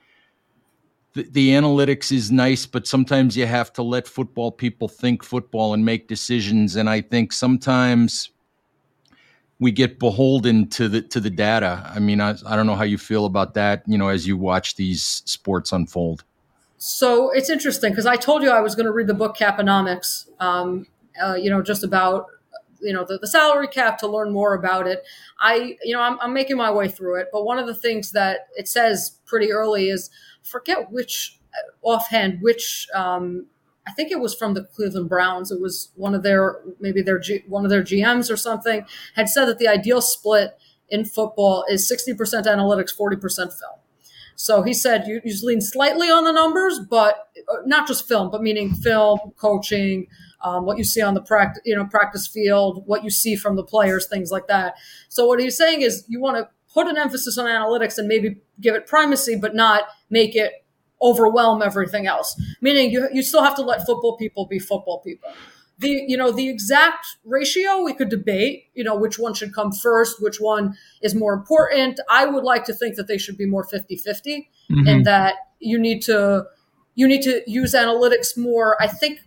the, 1.13 1.25
the, 1.25 1.51
analytics 1.51 2.13
is 2.13 2.31
nice, 2.31 2.67
but 2.67 2.87
sometimes 2.87 3.37
you 3.37 3.47
have 3.47 3.73
to 3.73 3.83
let 3.83 4.07
football 4.07 4.53
people 4.53 4.89
think 4.89 5.25
football 5.25 5.75
and 5.75 5.85
make 5.85 6.07
decisions. 6.07 6.77
And 6.77 6.89
I 6.89 7.01
think 7.01 7.33
sometimes 7.33 8.31
we 9.59 9.73
get 9.73 9.99
beholden 9.99 10.69
to 10.69 10.89
the 10.89 11.03
to 11.03 11.21
the 11.21 11.31
data. 11.31 11.91
I 11.93 11.99
mean, 11.99 12.21
I, 12.21 12.37
I 12.47 12.57
don't 12.57 12.67
know 12.67 12.77
how 12.77 12.85
you 12.85 12.97
feel 12.97 13.27
about 13.27 13.55
that. 13.55 13.83
You 13.87 13.99
know, 13.99 14.09
as 14.09 14.27
you 14.27 14.37
watch 14.37 14.77
these 14.77 15.23
sports 15.27 15.73
unfold. 15.73 16.25
So 16.79 17.31
it's 17.31 17.51
interesting 17.51 17.91
because 17.93 18.07
I 18.07 18.17
told 18.17 18.43
you 18.43 18.51
I 18.51 18.61
was 18.61 18.75
going 18.75 18.87
to 18.87 18.93
read 18.93 19.07
the 19.07 19.15
book 19.15 19.37
Caponomics. 19.37 20.27
Um, 20.41 20.87
uh, 21.23 21.35
you 21.35 21.51
know, 21.51 21.61
just 21.61 21.85
about 21.85 22.27
you 22.81 22.93
know 22.93 23.05
the, 23.05 23.19
the 23.19 23.27
salary 23.27 23.69
cap 23.69 23.99
to 23.99 24.07
learn 24.07 24.33
more 24.33 24.55
about 24.55 24.87
it. 24.87 25.05
I 25.39 25.77
you 25.83 25.95
know 25.95 26.01
I'm, 26.01 26.19
I'm 26.21 26.33
making 26.33 26.57
my 26.57 26.71
way 26.71 26.89
through 26.89 27.21
it, 27.21 27.29
but 27.33 27.45
one 27.45 27.59
of 27.59 27.67
the 27.67 27.75
things 27.75 28.13
that 28.13 28.49
it 28.57 28.69
says 28.69 29.19
pretty 29.27 29.53
early 29.53 29.89
is 29.89 30.11
forget 30.43 30.91
which 30.91 31.39
uh, 31.55 31.87
offhand 31.87 32.39
which 32.41 32.89
um, 32.95 33.47
I 33.87 33.93
think 33.93 34.11
it 34.13 34.21
was 34.21 34.35
from 34.35 34.55
the 34.55 34.65
Cleveland 34.65 35.09
Browns. 35.09 35.51
It 35.51 35.61
was 35.61 35.91
one 35.97 36.15
of 36.15 36.23
their 36.23 36.61
maybe 36.79 37.03
their 37.03 37.19
G, 37.19 37.43
one 37.49 37.65
of 37.65 37.71
their 37.71 37.83
GMs 37.83 38.31
or 38.31 38.37
something 38.37 38.85
had 39.15 39.29
said 39.29 39.47
that 39.47 39.59
the 39.59 39.69
ideal 39.69 40.01
split 40.01 40.57
in 40.89 41.05
football 41.05 41.65
is 41.71 41.91
60% 41.91 42.17
analytics, 42.45 42.97
40% 42.97 43.37
film. 43.37 43.80
So 44.41 44.63
he 44.63 44.73
said 44.73 45.07
you, 45.07 45.21
you 45.23 45.37
lean 45.43 45.61
slightly 45.61 46.09
on 46.09 46.25
the 46.25 46.33
numbers, 46.33 46.81
but 46.89 47.29
uh, 47.47 47.57
not 47.67 47.87
just 47.87 48.09
film, 48.09 48.31
but 48.31 48.41
meaning 48.41 48.73
film, 48.73 49.19
coaching, 49.37 50.07
um, 50.43 50.65
what 50.65 50.79
you 50.79 50.85
see 50.85 51.03
on 51.03 51.13
the 51.13 51.21
practice, 51.21 51.61
you 51.67 51.77
know, 51.77 51.85
practice 51.85 52.27
field, 52.27 52.85
what 52.87 53.05
you 53.05 53.11
see 53.11 53.37
from 53.37 53.57
the 53.57 53.63
players, 53.63 54.07
things 54.09 54.31
like 54.31 54.47
that. 54.47 54.77
So 55.11 55.27
what 55.27 55.41
he's 55.41 55.59
saying 55.59 55.83
is 55.83 56.07
you 56.09 56.23
want 56.23 56.39
to 56.39 56.49
put 56.73 56.87
an 56.87 56.97
emphasis 56.97 57.37
on 57.37 57.45
analytics 57.45 57.99
and 57.99 58.09
maybe 58.09 58.41
give 58.59 58.75
it 58.75 58.87
primacy, 58.87 59.37
but 59.37 59.55
not 59.55 59.83
make 60.09 60.35
it 60.35 60.65
overwhelm 61.03 61.61
everything 61.61 62.07
else. 62.07 62.41
Meaning 62.63 62.91
you, 62.91 63.11
you 63.13 63.23
still 63.23 63.43
have 63.43 63.57
to 63.57 63.63
let 63.63 63.85
football 63.85 64.17
people 64.17 64.47
be 64.47 64.59
football 64.59 65.01
people. 65.01 65.31
The, 65.81 66.05
you 66.07 66.17
know, 66.17 66.31
the 66.31 66.49
exact 66.49 67.07
ratio 67.25 67.83
we 67.83 67.95
could 67.95 68.11
debate, 68.11 68.65
you 68.75 68.85
know, 68.85 68.95
which 68.95 69.19
one 69.19 69.35
should 69.35 69.55
come 69.55 69.73
first, 69.73 70.23
which 70.23 70.39
one 70.39 70.77
is 71.03 71.15
more 71.15 71.33
important. 71.33 71.99
I 72.09 72.27
would 72.27 72.45
like 72.45 72.65
to 72.67 72.75
think 72.75 72.97
that 72.97 73.09
they 73.09 73.19
should 73.19 73.39
be 73.39 73.47
more 73.47 73.65
50 73.65 73.97
50 73.97 74.51
mm-hmm. 74.71 74.87
and 74.87 75.07
that 75.07 75.35
you 75.59 75.79
need 75.79 76.03
to, 76.03 76.47
you 76.95 77.09
need 77.09 77.23
to 77.23 77.43
use 77.47 77.75
analytics 77.75 78.37
more. 78.37 78.77
I 78.81 78.87
think 78.87 79.21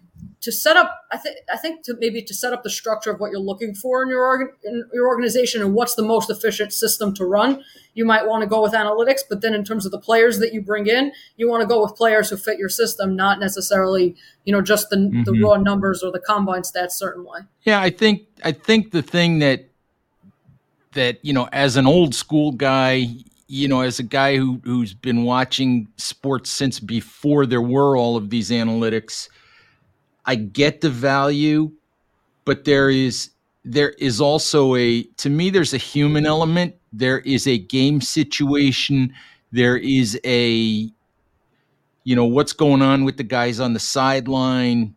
to 0.44 0.52
set 0.52 0.76
up 0.76 1.06
i 1.12 1.18
think 1.18 1.38
i 1.52 1.58
think 1.58 1.84
to 1.84 1.96
maybe 2.00 2.22
to 2.22 2.34
set 2.34 2.54
up 2.54 2.64
the 2.64 2.70
structure 2.70 3.10
of 3.10 3.20
what 3.20 3.32
you're 3.32 3.40
looking 3.40 3.74
for 3.74 4.04
in 4.04 4.10
your 4.10 4.26
organ, 4.26 4.50
in 4.64 4.84
your 4.94 5.08
organization 5.08 5.62
and 5.62 5.74
what's 5.74 5.96
the 5.96 6.04
most 6.04 6.30
efficient 6.30 6.74
system 6.74 7.14
to 7.14 7.26
run 7.26 7.64
you 7.94 8.06
might 8.06 8.28
want 8.28 8.42
to 8.42 8.48
go 8.48 8.62
with 8.62 8.74
analytics 8.74 9.22
but 9.28 9.42
then 9.42 9.54
in 9.54 9.64
terms 9.64 9.86
of 9.86 9.92
the 9.92 10.00
players 10.00 10.40
that 10.40 10.54
you 10.54 10.62
bring 10.62 10.86
in 10.86 11.12
you 11.38 11.50
want 11.50 11.62
to 11.62 11.68
go 11.68 11.82
with 11.82 11.96
players 11.96 12.30
who 12.30 12.38
fit 12.38 12.60
your 12.60 12.70
system 12.70 13.16
not 13.16 13.40
necessarily 13.40 14.16
you 14.44 14.52
know 14.52 14.62
just 14.62 14.90
the, 14.90 14.98
mm-hmm. 14.98 15.24
the 15.24 15.42
raw 15.42 15.56
numbers 15.56 16.04
or 16.04 16.12
the 16.12 16.20
combine 16.20 16.62
stats 16.62 16.92
certainly 16.92 17.42
yeah 17.64 17.82
i 17.82 17.90
think 17.90 18.24
i 18.44 18.52
think 18.52 18.92
the 18.92 19.02
thing 19.02 19.40
that 19.40 19.70
that 20.92 21.24
you 21.24 21.34
know 21.34 21.48
as 21.54 21.78
an 21.78 21.88
old 21.88 22.14
school 22.14 22.52
guy 22.52 23.08
you 23.48 23.68
know 23.68 23.80
as 23.80 24.00
a 24.00 24.04
guy 24.04 24.36
who 24.36 24.60
who's 24.66 24.94
been 24.94 25.24
watching 25.24 25.88
sports 25.96 26.50
since 26.50 26.82
before 26.82 27.46
there 27.46 27.62
were 27.62 27.96
all 27.96 28.18
of 28.18 28.30
these 28.30 28.50
analytics 28.50 29.30
I 30.26 30.36
get 30.36 30.82
the 30.82 30.90
value, 30.90 31.72
but 32.46 32.66
there 32.66 32.90
is 32.90 33.32
there 33.66 33.92
is 33.92 34.20
also 34.20 34.76
a 34.76 35.04
to 35.04 35.30
me 35.30 35.50
there's 35.50 35.74
a 35.74 35.78
human 35.78 36.26
element. 36.26 36.76
There 36.92 37.20
is 37.20 37.48
a 37.48 37.58
game 37.58 38.02
situation. 38.02 39.14
There 39.52 39.78
is 39.78 40.20
a 40.26 40.90
you 42.04 42.16
know 42.16 42.26
what's 42.26 42.54
going 42.54 42.82
on 42.82 43.04
with 43.04 43.18
the 43.18 43.24
guys 43.24 43.60
on 43.60 43.74
the 43.74 43.80
sideline. 43.80 44.96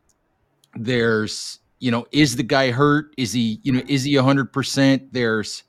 There's 0.75 1.61
you 1.79 1.91
know 1.91 2.07
is 2.13 2.37
the 2.37 2.43
guy 2.43 2.71
hurt? 2.71 3.15
Is 3.17 3.33
he 3.33 3.61
you 3.63 3.73
know 3.73 3.83
is 3.87 4.05
he 4.05 4.17
a 4.17 4.23
100%? 4.23 5.09
There's 5.13 5.63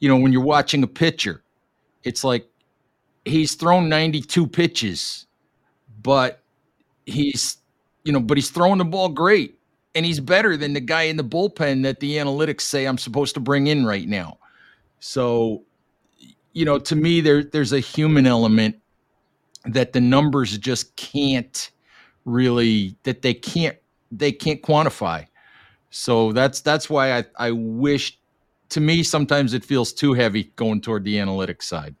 you 0.00 0.08
know 0.08 0.16
when 0.16 0.32
you're 0.32 0.42
watching 0.42 0.82
a 0.82 0.88
pitcher, 0.88 1.42
it's 2.02 2.24
like 2.24 2.46
he's 3.24 3.54
thrown 3.54 3.88
92 3.88 4.46
pitches, 4.46 5.26
but 6.02 6.42
he's 7.06 7.58
you 8.04 8.12
know, 8.12 8.20
but 8.20 8.36
he's 8.36 8.50
throwing 8.50 8.78
the 8.78 8.84
ball 8.84 9.08
great 9.08 9.58
and 9.94 10.04
he's 10.04 10.20
better 10.20 10.56
than 10.56 10.74
the 10.74 10.80
guy 10.80 11.02
in 11.02 11.16
the 11.16 11.24
bullpen 11.24 11.82
that 11.82 12.00
the 12.00 12.16
analytics 12.16 12.62
say 12.62 12.86
I'm 12.86 12.98
supposed 12.98 13.34
to 13.34 13.40
bring 13.40 13.66
in 13.66 13.84
right 13.86 14.06
now. 14.06 14.38
So, 15.00 15.64
you 16.52 16.64
know, 16.64 16.78
to 16.78 16.96
me, 16.96 17.20
there 17.20 17.42
there's 17.42 17.72
a 17.72 17.80
human 17.80 18.26
element 18.26 18.76
that 19.64 19.92
the 19.92 20.00
numbers 20.00 20.56
just 20.58 20.94
can't 20.96 21.70
really 22.24 22.96
that 23.04 23.22
they 23.22 23.34
can't 23.34 23.76
they 24.12 24.32
can't 24.32 24.62
quantify. 24.62 25.26
So 25.90 26.32
that's 26.32 26.60
that's 26.60 26.90
why 26.90 27.18
I 27.18 27.24
I 27.38 27.50
wish 27.52 28.18
to 28.70 28.80
me 28.80 29.02
sometimes 29.02 29.54
it 29.54 29.64
feels 29.64 29.92
too 29.92 30.12
heavy 30.12 30.52
going 30.56 30.80
toward 30.80 31.04
the 31.04 31.16
analytics 31.16 31.62
side. 31.62 31.94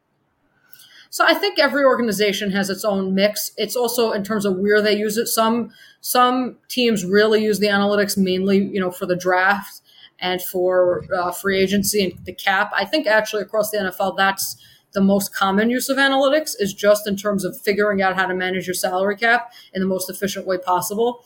So 1.14 1.24
I 1.24 1.32
think 1.32 1.60
every 1.60 1.84
organization 1.84 2.50
has 2.50 2.68
its 2.68 2.84
own 2.84 3.14
mix. 3.14 3.52
It's 3.56 3.76
also 3.76 4.10
in 4.10 4.24
terms 4.24 4.44
of 4.44 4.56
where 4.56 4.82
they 4.82 4.98
use 4.98 5.16
it. 5.16 5.28
Some 5.28 5.70
some 6.00 6.56
teams 6.68 7.04
really 7.04 7.40
use 7.40 7.60
the 7.60 7.68
analytics 7.68 8.18
mainly, 8.18 8.58
you 8.58 8.80
know, 8.80 8.90
for 8.90 9.06
the 9.06 9.14
draft 9.14 9.80
and 10.18 10.42
for 10.42 11.04
uh, 11.16 11.30
free 11.30 11.60
agency 11.60 12.02
and 12.02 12.26
the 12.26 12.32
cap. 12.32 12.72
I 12.74 12.84
think 12.84 13.06
actually 13.06 13.42
across 13.42 13.70
the 13.70 13.78
NFL, 13.78 14.16
that's 14.16 14.56
the 14.92 15.00
most 15.00 15.32
common 15.32 15.70
use 15.70 15.88
of 15.88 15.98
analytics 15.98 16.56
is 16.58 16.74
just 16.74 17.06
in 17.06 17.14
terms 17.14 17.44
of 17.44 17.56
figuring 17.60 18.02
out 18.02 18.16
how 18.16 18.26
to 18.26 18.34
manage 18.34 18.66
your 18.66 18.74
salary 18.74 19.16
cap 19.16 19.52
in 19.72 19.80
the 19.80 19.86
most 19.86 20.10
efficient 20.10 20.48
way 20.48 20.58
possible. 20.58 21.24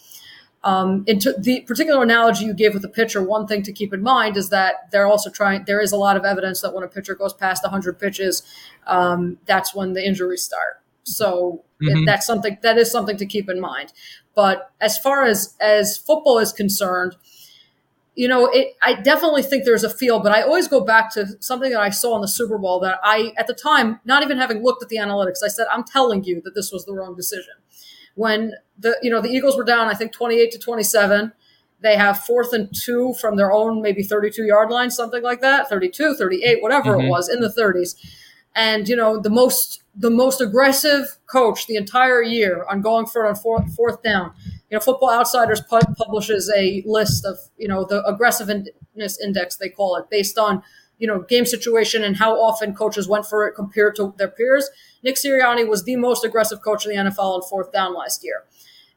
Um, 0.65 1.05
into 1.07 1.33
the 1.39 1.61
particular 1.61 2.03
analogy 2.03 2.45
you 2.45 2.53
gave 2.53 2.73
with 2.73 2.83
the 2.83 2.89
pitcher, 2.89 3.23
one 3.23 3.47
thing 3.47 3.63
to 3.63 3.73
keep 3.73 3.95
in 3.95 4.03
mind 4.03 4.37
is 4.37 4.49
that 4.51 4.91
they're 4.91 5.07
also 5.07 5.31
trying. 5.31 5.65
There 5.67 5.81
is 5.81 5.93
a 5.93 5.97
lot 5.97 6.17
of 6.17 6.25
evidence 6.25 6.61
that 6.63 6.75
when 6.75 6.83
a 6.83 6.89
pitcher 6.89 7.15
goes 7.15 7.33
past 7.33 7.63
100 7.63 7.99
pitches, 7.99 8.43
um, 8.87 9.39
that's 9.47 9.75
when 9.75 9.93
the 9.93 10.05
injuries 10.05 10.43
start. 10.43 10.83
So 11.05 11.65
mm-hmm. 11.83 11.99
it, 11.99 12.07
that's 12.07 12.27
something 12.27 12.59
that 12.63 12.77
is 12.77 12.91
something 12.91 13.17
to 13.19 13.27
keep 13.27 13.49
in 13.49 13.61
mind. 13.61 13.93
But 14.35 14.73
as 14.81 14.99
far 14.99 15.25
as 15.25 15.57
as 15.61 15.97
football 15.97 16.39
is 16.39 16.53
concerned, 16.53 17.15
you 18.19 18.27
know, 18.27 18.47
it, 18.53 18.77
I 18.83 18.95
definitely 18.95 19.45
think 19.45 19.65
there's 19.65 19.85
a 19.85 19.91
feel, 19.91 20.19
but 20.19 20.33
I 20.33 20.43
always 20.43 20.67
go 20.67 20.81
back 20.81 21.15
to 21.15 21.37
something 21.39 21.71
that 21.71 21.81
I 21.81 21.91
saw 21.91 22.17
in 22.17 22.21
the 22.21 22.29
Super 22.29 22.59
Bowl 22.59 22.81
that 22.81 22.99
I, 23.05 23.33
at 23.37 23.47
the 23.47 23.55
time, 23.55 24.01
not 24.05 24.25
even 24.25 24.39
having 24.39 24.61
looked 24.61 24.83
at 24.83 24.89
the 24.89 24.97
analytics, 24.97 25.45
I 25.45 25.49
said, 25.49 25.69
I'm 25.73 25.85
telling 25.85 26.25
you 26.25 26.41
that 26.43 26.57
this 26.57 26.73
was 26.73 26.85
the 26.85 26.95
wrong 26.95 27.15
decision 27.15 27.55
when 28.19 28.53
the 28.77 28.99
you 29.01 29.11
know 29.11 29.21
the 29.21 29.29
Eagles 29.29 29.57
were 29.57 29.65
down, 29.65 29.87
I 29.87 29.95
think 29.95 30.13
28 30.13 30.51
to 30.51 30.59
27. 30.59 31.33
They 31.81 31.97
have 31.97 32.19
fourth 32.19 32.53
and 32.53 32.69
two 32.75 33.15
from 33.21 33.37
their 33.37 33.53
own 33.53 33.81
maybe 33.81 34.03
32 34.03 34.43
yard 34.43 34.71
line, 34.71 34.91
something 34.91 35.23
like 35.23 35.41
that, 35.41 35.69
32, 35.69 36.17
38, 36.17 36.61
whatever 36.61 36.97
mm-hmm. 36.97 37.07
it 37.07 37.09
was 37.09 37.29
in 37.29 37.41
the 37.41 37.49
30s. 37.49 37.95
And 38.57 38.89
you 38.89 38.97
know 38.97 39.21
the 39.21 39.31
most 39.31 39.85
the 39.95 40.11
most 40.11 40.41
aggressive 40.41 41.19
coach 41.27 41.69
the 41.69 41.77
entire 41.77 42.21
year 42.21 42.65
on 42.69 42.83
going 42.83 43.07
for 43.07 43.25
it 43.25 43.29
on 43.29 43.37
fourth, 43.37 43.73
fourth 43.75 44.03
down. 44.03 44.33
You 44.71 44.77
know, 44.77 44.81
Football 44.81 45.11
Outsiders 45.11 45.61
pu- 45.61 45.95
publishes 45.97 46.51
a 46.57 46.83
list 46.87 47.25
of 47.25 47.39
you 47.57 47.69
know 47.69 47.85
the 47.85 48.05
aggressiveness 48.05 49.21
index 49.23 49.57
they 49.57 49.69
call 49.69 49.95
it 49.95 50.11
based 50.11 50.39
on 50.39 50.65
you 50.99 51.07
know, 51.07 51.21
game 51.21 51.47
situation 51.47 52.03
and 52.03 52.17
how 52.17 52.35
often 52.35 52.75
coaches 52.75 53.09
went 53.09 53.27
for 53.27 53.47
it 53.47 53.55
compared 53.55 53.97
to 53.97 54.15
their 54.19 54.29
peers, 54.29 54.69
Nick 55.03 55.17
Sirianni 55.17 55.69
was 55.69 55.85
the 55.85 55.97
most 55.97 56.25
aggressive 56.25 56.63
coach 56.63 56.85
in 56.85 56.91
the 56.91 57.11
NFL 57.11 57.19
on 57.19 57.43
fourth 57.43 57.73
down 57.73 57.95
last 57.95 58.25
year. 58.25 58.45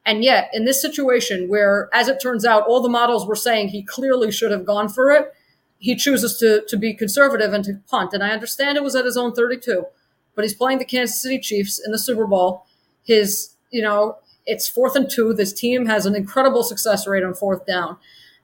And 0.05 0.23
yet, 0.23 0.49
in 0.53 0.65
this 0.65 0.81
situation 0.81 1.47
where, 1.47 1.89
as 1.93 2.07
it 2.07 2.19
turns 2.19 2.43
out, 2.43 2.65
all 2.65 2.81
the 2.81 2.89
models 2.89 3.27
were 3.27 3.35
saying 3.35 3.69
he 3.69 3.83
clearly 3.83 4.31
should 4.31 4.51
have 4.51 4.65
gone 4.65 4.89
for 4.89 5.11
it, 5.11 5.31
he 5.77 5.95
chooses 5.95 6.37
to, 6.37 6.63
to 6.67 6.77
be 6.77 6.93
conservative 6.93 7.53
and 7.53 7.63
to 7.65 7.79
punt. 7.89 8.13
And 8.13 8.23
I 8.23 8.31
understand 8.31 8.77
it 8.77 8.83
was 8.83 8.95
at 8.95 9.05
his 9.05 9.17
own 9.17 9.33
32, 9.33 9.85
but 10.35 10.43
he's 10.43 10.53
playing 10.53 10.79
the 10.79 10.85
Kansas 10.85 11.21
City 11.21 11.39
Chiefs 11.39 11.81
in 11.83 11.91
the 11.91 11.99
Super 11.99 12.25
Bowl. 12.25 12.65
His, 13.03 13.55
you 13.69 13.81
know, 13.81 14.17
it's 14.45 14.67
fourth 14.67 14.95
and 14.95 15.09
two. 15.09 15.33
This 15.33 15.53
team 15.53 15.85
has 15.85 16.05
an 16.05 16.15
incredible 16.15 16.63
success 16.63 17.05
rate 17.05 17.23
on 17.23 17.33
fourth 17.33 17.65
down. 17.65 17.97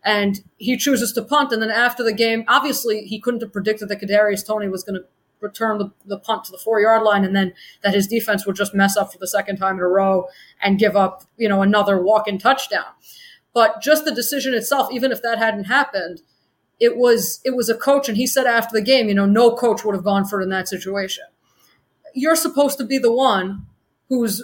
And 0.08 0.42
he 0.56 0.78
chooses 0.78 1.12
to 1.14 1.22
punt. 1.22 1.52
And 1.52 1.62
then 1.62 1.70
after 1.70 2.02
the 2.02 2.14
game, 2.14 2.46
obviously 2.48 3.02
he 3.02 3.20
couldn't 3.20 3.42
have 3.42 3.52
predicted 3.52 3.90
that 3.90 4.00
Kadarius 4.00 4.48
Toney 4.48 4.70
was 4.70 4.82
going 4.82 5.02
to 5.02 5.06
return 5.42 5.78
the, 5.80 5.92
the 6.06 6.18
punt 6.18 6.46
to 6.46 6.52
the 6.52 6.58
four 6.58 6.80
yard 6.80 7.04
line 7.04 7.26
and 7.26 7.36
then 7.36 7.54
that 7.84 7.94
his 7.94 8.08
defense 8.08 8.46
would 8.46 8.56
just 8.56 8.74
mess 8.74 8.96
up 8.96 9.12
for 9.12 9.20
the 9.20 9.28
second 9.28 9.58
time 9.58 9.76
in 9.76 9.82
a 9.82 9.88
row 9.88 10.30
and 10.62 10.80
give 10.80 10.96
up, 10.96 11.24
you 11.36 11.50
know, 11.50 11.62
another 11.62 12.02
walk 12.02 12.26
in 12.26 12.38
touchdown. 12.38 12.86
But 13.54 13.82
just 13.82 14.06
the 14.06 14.16
decision 14.16 14.54
itself, 14.54 14.88
even 14.94 15.12
if 15.12 15.22
that 15.24 15.40
hadn't 15.40 15.66
happened, 15.66 16.22
it 16.80 16.96
was 16.96 17.42
it 17.44 17.54
was 17.56 17.68
a 17.68 17.76
coach 17.76 18.08
and 18.08 18.18
he 18.18 18.28
said 18.28 18.48
after 18.48 18.72
the 18.74 18.86
game, 18.86 19.10
you 19.10 19.14
know, 19.14 19.26
no 19.26 19.56
coach 19.56 19.84
would 19.84 19.94
have 19.94 20.06
gone 20.06 20.24
for 20.24 20.40
it 20.40 20.44
in 20.46 20.50
that 20.52 20.70
situation. 20.70 21.26
You're 22.14 22.38
supposed 22.38 22.78
to 22.78 22.86
be 22.86 22.98
the 22.98 23.12
one 23.12 23.66
who's 24.08 24.42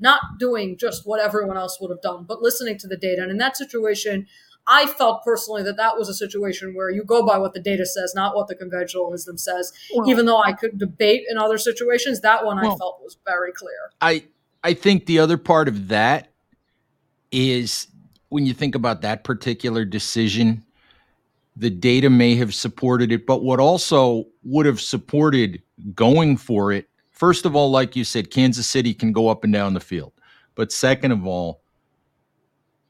not 0.00 0.38
doing 0.38 0.76
just 0.76 1.06
what 1.06 1.20
everyone 1.20 1.56
else 1.56 1.78
would 1.80 1.90
have 1.90 2.02
done, 2.02 2.24
but 2.24 2.42
listening 2.42 2.76
to 2.78 2.88
the 2.88 2.96
data. 2.96 3.22
And 3.22 3.30
in 3.30 3.38
that 3.38 3.56
situation, 3.56 4.26
I 4.68 4.86
felt 4.86 5.22
personally 5.24 5.62
that 5.62 5.76
that 5.76 5.96
was 5.96 6.08
a 6.08 6.14
situation 6.14 6.74
where 6.74 6.90
you 6.90 7.04
go 7.04 7.24
by 7.24 7.38
what 7.38 7.54
the 7.54 7.60
data 7.60 7.86
says, 7.86 8.14
not 8.14 8.34
what 8.34 8.48
the 8.48 8.54
conventional 8.54 9.10
wisdom 9.10 9.38
says. 9.38 9.72
Well, 9.94 10.08
Even 10.10 10.26
though 10.26 10.42
I 10.42 10.52
could 10.52 10.78
debate 10.78 11.24
in 11.30 11.38
other 11.38 11.58
situations, 11.58 12.20
that 12.22 12.44
one 12.44 12.60
well, 12.60 12.72
I 12.72 12.76
felt 12.76 13.00
was 13.02 13.16
very 13.24 13.52
clear. 13.52 13.90
I 14.00 14.24
I 14.64 14.74
think 14.74 15.06
the 15.06 15.20
other 15.20 15.36
part 15.36 15.68
of 15.68 15.88
that 15.88 16.32
is 17.30 17.86
when 18.28 18.46
you 18.46 18.54
think 18.54 18.74
about 18.74 19.02
that 19.02 19.22
particular 19.22 19.84
decision, 19.84 20.64
the 21.56 21.70
data 21.70 22.10
may 22.10 22.34
have 22.34 22.54
supported 22.54 23.12
it, 23.12 23.26
but 23.26 23.42
what 23.42 23.60
also 23.60 24.24
would 24.42 24.66
have 24.66 24.80
supported 24.80 25.62
going 25.94 26.36
for 26.36 26.72
it, 26.72 26.88
first 27.12 27.46
of 27.46 27.54
all, 27.54 27.70
like 27.70 27.96
you 27.96 28.04
said, 28.04 28.30
Kansas 28.30 28.66
City 28.66 28.92
can 28.92 29.12
go 29.12 29.28
up 29.28 29.44
and 29.44 29.52
down 29.52 29.74
the 29.74 29.80
field. 29.80 30.12
But 30.54 30.72
second 30.72 31.12
of 31.12 31.26
all, 31.26 31.62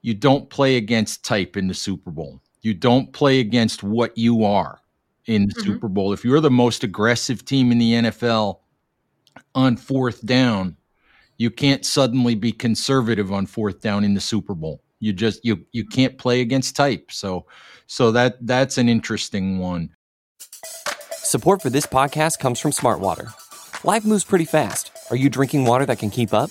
you 0.07 0.15
don't 0.15 0.49
play 0.49 0.77
against 0.77 1.25
type 1.25 1.57
in 1.57 1.67
the 1.67 1.75
Super 1.75 2.13
Bowl. 2.13 2.41
You 2.63 2.75
don't 2.75 3.13
play 3.13 3.41
against 3.41 3.83
what 3.83 4.17
you 4.17 4.45
are 4.45 4.81
in 5.27 5.49
the 5.49 5.55
mm-hmm. 5.55 5.67
Super 5.67 5.89
Bowl. 5.89 6.13
If 6.13 6.25
you're 6.25 6.39
the 6.39 6.49
most 6.49 6.85
aggressive 6.85 7.45
team 7.45 7.73
in 7.73 7.79
the 7.79 7.93
NFL 7.95 8.61
on 9.57 9.77
fourth 9.77 10.25
down, 10.25 10.77
you 11.39 11.51
can't 11.51 11.85
suddenly 11.85 12.37
be 12.37 12.53
conservative 12.53 13.33
on 13.33 13.47
fourth 13.47 13.81
down 13.81 14.05
in 14.05 14.15
the 14.15 14.21
Super 14.21 14.55
Bowl. 14.55 14.81
You 15.01 15.13
just 15.13 15.45
you 15.45 15.67
you 15.73 15.85
can't 15.85 16.17
play 16.17 16.41
against 16.41 16.77
type. 16.77 17.11
So 17.11 17.47
so 17.89 18.13
that 18.13 18.37
that's 18.47 18.79
an 18.79 18.89
interesting 18.89 19.59
one. 19.59 19.91
Support 21.17 21.63
for 21.63 21.71
this 21.71 21.85
podcast 21.85 22.39
comes 22.39 22.61
from 22.61 22.71
Smartwater. 22.71 23.35
Life 23.85 24.05
moves 24.05 24.23
pretty 24.23 24.45
fast. 24.45 24.93
Are 25.11 25.17
you 25.17 25.29
drinking 25.29 25.65
water 25.65 25.85
that 25.85 25.99
can 25.99 26.11
keep 26.11 26.33
up? 26.33 26.51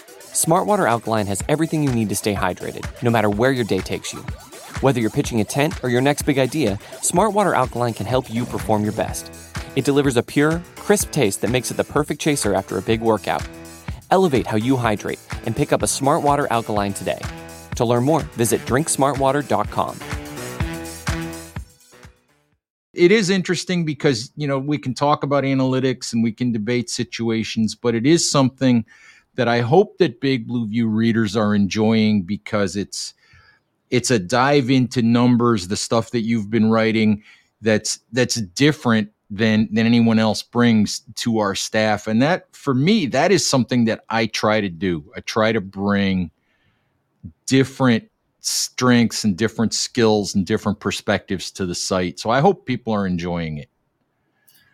Smartwater 0.41 0.89
Alkaline 0.89 1.27
has 1.27 1.43
everything 1.47 1.83
you 1.83 1.91
need 1.91 2.09
to 2.09 2.15
stay 2.15 2.33
hydrated, 2.33 2.83
no 3.03 3.11
matter 3.11 3.29
where 3.29 3.51
your 3.51 3.63
day 3.63 3.77
takes 3.77 4.11
you. 4.11 4.21
Whether 4.81 4.99
you're 4.99 5.11
pitching 5.11 5.39
a 5.39 5.43
tent 5.43 5.83
or 5.83 5.89
your 5.89 6.01
next 6.01 6.23
big 6.23 6.39
idea, 6.39 6.79
Smartwater 6.93 7.55
Alkaline 7.55 7.93
can 7.93 8.07
help 8.07 8.27
you 8.27 8.45
perform 8.45 8.81
your 8.81 8.93
best. 8.93 9.31
It 9.75 9.85
delivers 9.85 10.17
a 10.17 10.23
pure, 10.23 10.59
crisp 10.77 11.11
taste 11.11 11.41
that 11.41 11.51
makes 11.51 11.69
it 11.69 11.77
the 11.77 11.83
perfect 11.83 12.19
chaser 12.19 12.55
after 12.55 12.79
a 12.79 12.81
big 12.81 13.01
workout. 13.01 13.47
Elevate 14.09 14.47
how 14.47 14.57
you 14.57 14.77
hydrate 14.77 15.19
and 15.45 15.55
pick 15.55 15.71
up 15.71 15.83
a 15.83 15.85
Smartwater 15.85 16.47
Alkaline 16.49 16.93
today. 16.93 17.21
To 17.75 17.85
learn 17.85 18.03
more, 18.03 18.21
visit 18.33 18.61
drinksmartwater.com. 18.61 19.99
It 22.95 23.11
is 23.11 23.29
interesting 23.29 23.85
because, 23.85 24.31
you 24.35 24.47
know, 24.47 24.57
we 24.57 24.79
can 24.79 24.95
talk 24.95 25.21
about 25.21 25.43
analytics 25.43 26.13
and 26.13 26.23
we 26.23 26.31
can 26.31 26.51
debate 26.51 26.89
situations, 26.89 27.75
but 27.75 27.93
it 27.93 28.07
is 28.07 28.27
something– 28.27 28.85
that 29.35 29.47
I 29.47 29.61
hope 29.61 29.97
that 29.97 30.21
Big 30.21 30.47
Blue 30.47 30.67
View 30.67 30.87
readers 30.87 31.35
are 31.35 31.55
enjoying 31.55 32.23
because 32.23 32.75
it's 32.75 33.13
it's 33.89 34.11
a 34.11 34.19
dive 34.19 34.69
into 34.69 35.01
numbers, 35.01 35.67
the 35.67 35.75
stuff 35.75 36.11
that 36.11 36.21
you've 36.21 36.49
been 36.49 36.71
writing 36.71 37.23
that's 37.61 37.99
that's 38.11 38.35
different 38.35 39.11
than 39.29 39.69
than 39.71 39.85
anyone 39.85 40.19
else 40.19 40.43
brings 40.43 41.01
to 41.15 41.39
our 41.39 41.55
staff. 41.55 42.07
And 42.07 42.21
that 42.21 42.53
for 42.55 42.73
me, 42.73 43.05
that 43.07 43.31
is 43.31 43.47
something 43.47 43.85
that 43.85 44.03
I 44.09 44.27
try 44.27 44.61
to 44.61 44.69
do. 44.69 45.11
I 45.15 45.21
try 45.21 45.51
to 45.51 45.61
bring 45.61 46.31
different 47.45 48.09
strengths 48.41 49.23
and 49.23 49.37
different 49.37 49.73
skills 49.73 50.35
and 50.35 50.45
different 50.45 50.79
perspectives 50.79 51.51
to 51.51 51.65
the 51.65 51.75
site. 51.75 52.19
So 52.19 52.29
I 52.29 52.39
hope 52.39 52.65
people 52.65 52.93
are 52.93 53.07
enjoying 53.07 53.57
it. 53.57 53.69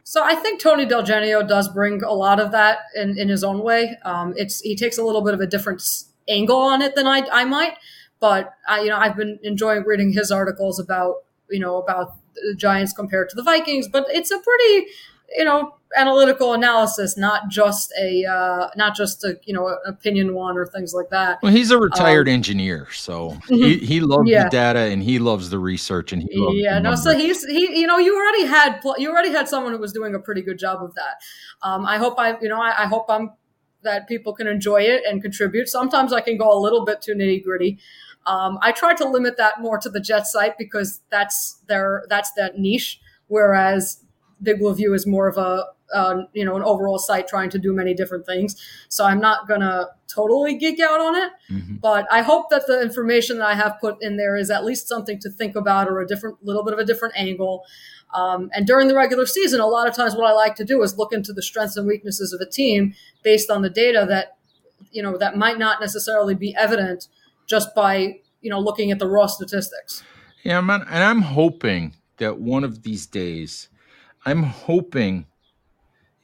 So 0.08 0.24
I 0.24 0.36
think 0.36 0.62
Tony 0.62 0.86
Del 0.86 1.04
Genio 1.04 1.44
does 1.44 1.68
bring 1.68 2.02
a 2.02 2.14
lot 2.14 2.40
of 2.40 2.54
that 2.54 2.84
in, 2.96 3.18
in 3.18 3.28
his 3.28 3.44
own 3.44 3.62
way. 3.62 3.98
Um, 4.06 4.34
it's 4.38 4.62
he 4.62 4.74
takes 4.74 4.98
a 4.98 5.04
little 5.04 5.22
bit 5.22 5.34
of 5.34 5.42
a 5.42 5.46
different 5.46 5.84
angle 6.30 6.56
on 6.56 6.82
it 6.82 6.96
than 6.96 7.06
I, 7.06 7.28
I 7.30 7.44
might, 7.44 7.74
but 8.22 8.54
I, 8.70 8.84
you 8.84 8.90
know 8.90 8.96
I've 8.96 9.18
been 9.18 9.38
enjoying 9.44 9.84
reading 9.84 10.14
his 10.14 10.32
articles 10.32 10.80
about 10.80 11.26
you 11.50 11.60
know 11.60 11.76
about 11.76 12.16
the 12.36 12.56
Giants 12.56 12.94
compared 12.94 13.28
to 13.32 13.36
the 13.36 13.44
Vikings, 13.44 13.90
but 13.90 14.06
it's 14.08 14.32
a 14.32 14.40
pretty 14.40 14.88
you 15.36 15.44
know 15.44 15.76
analytical 15.96 16.54
analysis, 16.54 17.18
not 17.18 17.50
just 17.50 17.94
a 18.00 18.26
uh, 18.26 18.70
not 18.76 18.96
just 18.96 19.24
a 19.24 19.40
you 19.44 19.54
know 19.54 19.78
opinion 19.86 20.34
one 20.34 20.58
or 20.58 20.66
things 20.66 20.94
like 20.94 21.10
that. 21.10 21.40
Well, 21.42 21.52
he's 21.52 21.72
a 21.72 21.78
retired 21.78 22.28
um, 22.28 22.34
engineer, 22.34 22.88
so 22.92 23.32
mm-hmm. 23.32 23.54
he, 23.56 23.78
he 23.78 24.00
loves 24.00 24.30
yeah. 24.30 24.46
the 24.46 24.50
data 24.50 24.80
and 24.80 25.02
he 25.02 25.20
loves 25.20 25.50
the 25.50 25.60
research 25.60 26.12
and 26.12 26.22
he 26.22 26.30
loves 26.38 26.58
yeah 26.58 26.80
no. 26.80 26.96
So 26.96 27.16
he's 27.16 27.46
he 27.46 27.80
you 27.80 27.88
know 27.88 27.98
you 27.98 28.16
already 28.16 28.46
had 28.46 28.82
you 28.98 29.10
already 29.10 29.32
had 29.32 29.48
someone 29.48 29.74
who 29.74 29.80
was 29.80 29.94
doing 29.94 30.16
a 30.16 30.20
pretty 30.20 30.42
good 30.42 30.60
job 30.60 30.84
of 30.84 30.94
that. 30.96 31.22
Um, 31.62 31.86
I 31.86 31.98
hope 31.98 32.20
I 32.20 32.38
you 32.42 32.50
know 32.50 32.62
I, 32.62 32.84
I 32.84 32.88
hope 32.88 33.06
I'm 33.10 33.32
that 33.84 34.08
people 34.08 34.34
can 34.34 34.48
enjoy 34.48 34.82
it 34.82 35.04
and 35.08 35.22
contribute. 35.22 35.70
Sometimes 35.70 36.12
I 36.12 36.22
can 36.22 36.38
go 36.38 36.52
a 36.52 36.60
little 36.60 36.84
bit 36.84 37.02
too 37.02 37.14
nitty 37.14 37.44
gritty. 37.44 37.80
Um, 38.26 38.60
I 38.62 38.74
try 38.74 38.94
to 38.96 39.08
limit 39.08 39.38
that 39.38 39.62
more 39.62 39.78
to 39.78 39.90
the 39.90 40.02
Jet 40.02 40.28
site 40.28 40.58
because 40.58 41.02
that's 41.10 41.62
their 41.68 42.04
that's 42.10 42.32
that 42.34 42.58
niche. 42.58 43.00
Whereas 43.28 44.04
Big 44.42 44.60
Blue 44.60 44.74
View 44.76 44.94
is 44.94 45.08
more 45.08 45.28
of 45.28 45.38
a 45.38 45.66
uh, 45.94 46.24
you 46.34 46.44
know 46.44 46.56
an 46.56 46.64
overall 46.64 47.00
site 47.00 47.28
trying 47.28 47.50
to 47.50 47.60
do 47.60 47.74
many 47.74 47.94
different 47.94 48.26
things. 48.26 48.56
So 48.90 49.06
I'm 49.06 49.20
not 49.20 49.48
gonna 49.48 49.88
totally 50.08 50.58
geek 50.58 50.80
out 50.80 51.00
on 51.00 51.16
it, 51.16 51.32
mm-hmm. 51.52 51.76
but 51.76 52.08
I 52.12 52.22
hope 52.22 52.50
that 52.50 52.68
the 52.68 52.82
information 52.82 53.40
that 53.40 53.48
I 53.48 53.56
have 53.56 53.78
put 53.80 53.98
in 54.02 54.18
there 54.18 54.36
is 54.36 54.50
at 54.50 54.66
least 54.66 54.88
something 54.88 55.20
to 55.20 55.30
think 55.30 55.56
about 55.56 55.88
or 55.88 56.00
a 56.00 56.08
different 56.08 56.44
little 56.44 56.64
bit 56.64 56.74
of 56.74 56.80
a 56.80 56.86
different 56.86 57.16
angle. 57.18 57.64
Um, 58.14 58.50
and 58.54 58.66
during 58.66 58.88
the 58.88 58.96
regular 58.96 59.26
season, 59.26 59.60
a 59.60 59.68
lot 59.68 59.88
of 59.88 59.96
times 59.96 60.16
what 60.16 60.26
I 60.26 60.34
like 60.34 60.56
to 60.56 60.66
do 60.66 60.82
is 60.82 60.98
look 60.98 61.12
into 61.12 61.34
the 61.34 61.42
strengths 61.42 61.76
and 61.76 61.86
weaknesses 61.86 62.32
of 62.32 62.40
a 62.40 62.50
team 62.50 62.94
based 63.22 63.50
on 63.50 63.62
the 63.62 63.70
data 63.70 64.06
that 64.08 64.38
you 64.92 65.04
know 65.04 65.18
that 65.18 65.36
might 65.36 65.58
not 65.58 65.82
necessarily 65.82 66.36
be 66.36 66.56
evident 66.56 67.08
just 67.48 67.74
by 67.76 68.20
you 68.42 68.50
know 68.50 68.60
looking 68.60 68.92
at 68.92 69.00
the 69.00 69.08
raw 69.08 69.26
statistics. 69.26 70.04
Yeah, 70.44 70.62
man, 70.62 70.86
and 70.90 71.04
I'm 71.04 71.22
hoping 71.22 71.96
that 72.18 72.40
one 72.40 72.64
of 72.64 72.84
these 72.84 73.06
days 73.06 73.70
I'm 74.26 74.44
hoping. 74.44 75.26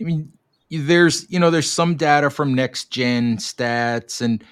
I 0.04 0.06
mean, 0.06 0.34
there's 0.70 1.30
you 1.32 1.40
know 1.40 1.50
there's 1.50 1.70
some 1.70 1.96
data 1.96 2.30
from 2.30 2.54
Next 2.54 2.92
Gen 2.92 3.38
Stats 3.38 4.22
and 4.22 4.44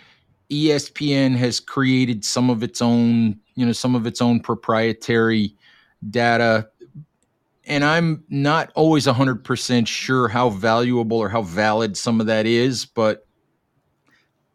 ESPN 0.49 1.35
has 1.35 1.59
created 1.59 2.23
some 2.23 2.49
of 2.49 2.63
its 2.63 2.81
own 2.81 3.37
you 3.55 3.65
know 3.65 3.73
some 3.73 3.95
of 3.95 4.05
its 4.05 4.21
own 4.21 4.39
proprietary 4.39 5.55
data. 6.09 6.69
And 7.65 7.83
I'm 7.83 8.23
not 8.29 8.71
always 8.75 9.05
100% 9.05 9.87
sure 9.87 10.27
how 10.27 10.49
valuable 10.49 11.17
or 11.17 11.29
how 11.29 11.43
valid 11.43 11.95
some 11.95 12.19
of 12.19 12.25
that 12.25 12.47
is, 12.47 12.85
but 12.85 13.27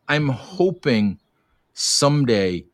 I'm 0.08 0.28
hoping 0.28 1.20
someday 1.72 2.66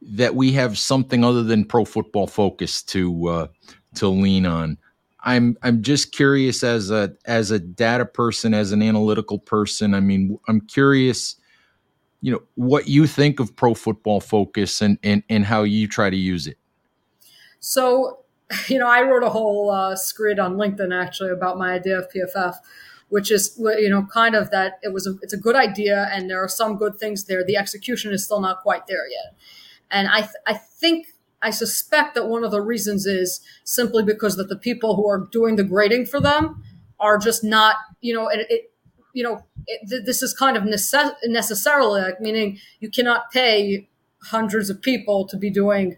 that 0.00 0.36
we 0.36 0.52
have 0.52 0.78
something 0.78 1.24
other 1.24 1.42
than 1.42 1.64
pro 1.64 1.84
football 1.84 2.26
focus 2.28 2.82
to 2.84 3.28
uh, 3.28 3.46
to 3.94 4.08
lean 4.08 4.46
on 4.46 4.78
I'm 5.20 5.56
I'm 5.62 5.82
just 5.82 6.12
curious 6.12 6.62
as 6.62 6.90
a 6.90 7.14
as 7.24 7.50
a 7.50 7.58
data 7.58 8.06
person, 8.06 8.54
as 8.54 8.72
an 8.72 8.82
analytical 8.82 9.38
person. 9.38 9.94
I 9.94 10.00
mean, 10.00 10.38
I'm 10.46 10.60
curious, 10.60 11.36
you 12.20 12.32
know, 12.32 12.42
what 12.54 12.88
you 12.88 13.06
think 13.06 13.40
of 13.40 13.56
Pro 13.56 13.74
Football 13.74 14.20
Focus 14.20 14.80
and 14.80 14.98
and 15.02 15.22
and 15.28 15.44
how 15.44 15.64
you 15.64 15.88
try 15.88 16.08
to 16.08 16.16
use 16.16 16.46
it. 16.46 16.56
So, 17.58 18.20
you 18.68 18.78
know, 18.78 18.86
I 18.86 19.02
wrote 19.02 19.24
a 19.24 19.30
whole 19.30 19.70
uh, 19.70 19.96
screed 19.96 20.38
on 20.38 20.56
LinkedIn 20.56 20.94
actually 20.94 21.30
about 21.30 21.58
my 21.58 21.72
idea 21.72 21.98
of 21.98 22.06
PFF, 22.10 22.54
which 23.08 23.32
is 23.32 23.58
you 23.58 23.90
know 23.90 24.06
kind 24.12 24.36
of 24.36 24.52
that 24.52 24.78
it 24.82 24.92
was 24.92 25.08
a, 25.08 25.14
it's 25.22 25.32
a 25.32 25.38
good 25.38 25.56
idea 25.56 26.08
and 26.12 26.30
there 26.30 26.42
are 26.42 26.48
some 26.48 26.76
good 26.76 26.96
things 26.96 27.24
there. 27.24 27.44
The 27.44 27.56
execution 27.56 28.12
is 28.12 28.24
still 28.24 28.40
not 28.40 28.62
quite 28.62 28.86
there 28.86 29.08
yet, 29.08 29.34
and 29.90 30.06
I 30.06 30.20
th- 30.20 30.42
I 30.46 30.54
think 30.54 31.08
I 31.42 31.50
suspect 31.50 32.14
that 32.14 32.28
one 32.28 32.44
of 32.44 32.50
the 32.50 32.60
reasons 32.60 33.06
is 33.06 33.40
simply 33.64 34.02
because 34.02 34.36
that 34.36 34.48
the 34.48 34.56
people 34.56 34.96
who 34.96 35.08
are 35.08 35.28
doing 35.30 35.56
the 35.56 35.64
grading 35.64 36.06
for 36.06 36.20
them 36.20 36.64
are 36.98 37.18
just 37.18 37.44
not, 37.44 37.76
you 38.00 38.14
know, 38.14 38.28
it, 38.28 38.46
it 38.50 38.72
you 39.12 39.22
know, 39.22 39.44
it, 39.66 40.04
this 40.04 40.22
is 40.22 40.34
kind 40.34 40.56
of 40.56 40.64
necess- 40.64 41.14
necessarily 41.24 42.00
like 42.00 42.20
meaning 42.20 42.58
you 42.80 42.90
cannot 42.90 43.30
pay 43.30 43.88
hundreds 44.24 44.68
of 44.68 44.82
people 44.82 45.26
to 45.28 45.36
be 45.36 45.50
doing 45.50 45.96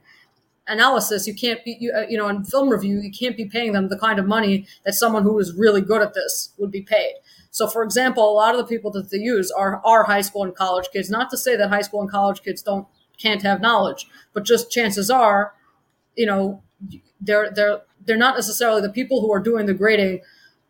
analysis. 0.66 1.26
You 1.26 1.34
can't 1.34 1.64
be, 1.64 1.76
you, 1.80 1.92
uh, 1.92 2.06
you 2.08 2.16
know, 2.16 2.28
in 2.28 2.44
film 2.44 2.68
review, 2.68 3.00
you 3.00 3.10
can't 3.10 3.36
be 3.36 3.44
paying 3.44 3.72
them 3.72 3.88
the 3.88 3.98
kind 3.98 4.18
of 4.18 4.26
money 4.26 4.66
that 4.84 4.94
someone 4.94 5.22
who 5.22 5.38
is 5.38 5.54
really 5.54 5.80
good 5.80 6.02
at 6.02 6.14
this 6.14 6.52
would 6.58 6.70
be 6.70 6.82
paid. 6.82 7.14
So, 7.50 7.66
for 7.66 7.82
example, 7.82 8.30
a 8.30 8.32
lot 8.32 8.54
of 8.54 8.58
the 8.58 8.66
people 8.66 8.90
that 8.92 9.10
they 9.10 9.18
use 9.18 9.50
are 9.50 9.82
are 9.84 10.04
high 10.04 10.20
school 10.20 10.44
and 10.44 10.54
college 10.54 10.88
kids. 10.92 11.10
Not 11.10 11.30
to 11.30 11.36
say 11.36 11.56
that 11.56 11.68
high 11.68 11.82
school 11.82 12.00
and 12.00 12.10
college 12.10 12.42
kids 12.42 12.62
don't 12.62 12.86
can't 13.20 13.42
have 13.42 13.60
knowledge, 13.60 14.06
but 14.32 14.44
just 14.44 14.70
chances 14.70 15.10
are, 15.10 15.54
you 16.16 16.26
know, 16.26 16.62
they're 17.20 17.50
they're 17.50 17.82
they're 18.04 18.16
not 18.16 18.34
necessarily 18.34 18.80
the 18.80 18.90
people 18.90 19.20
who 19.20 19.32
are 19.32 19.40
doing 19.40 19.66
the 19.66 19.74
grading 19.74 20.22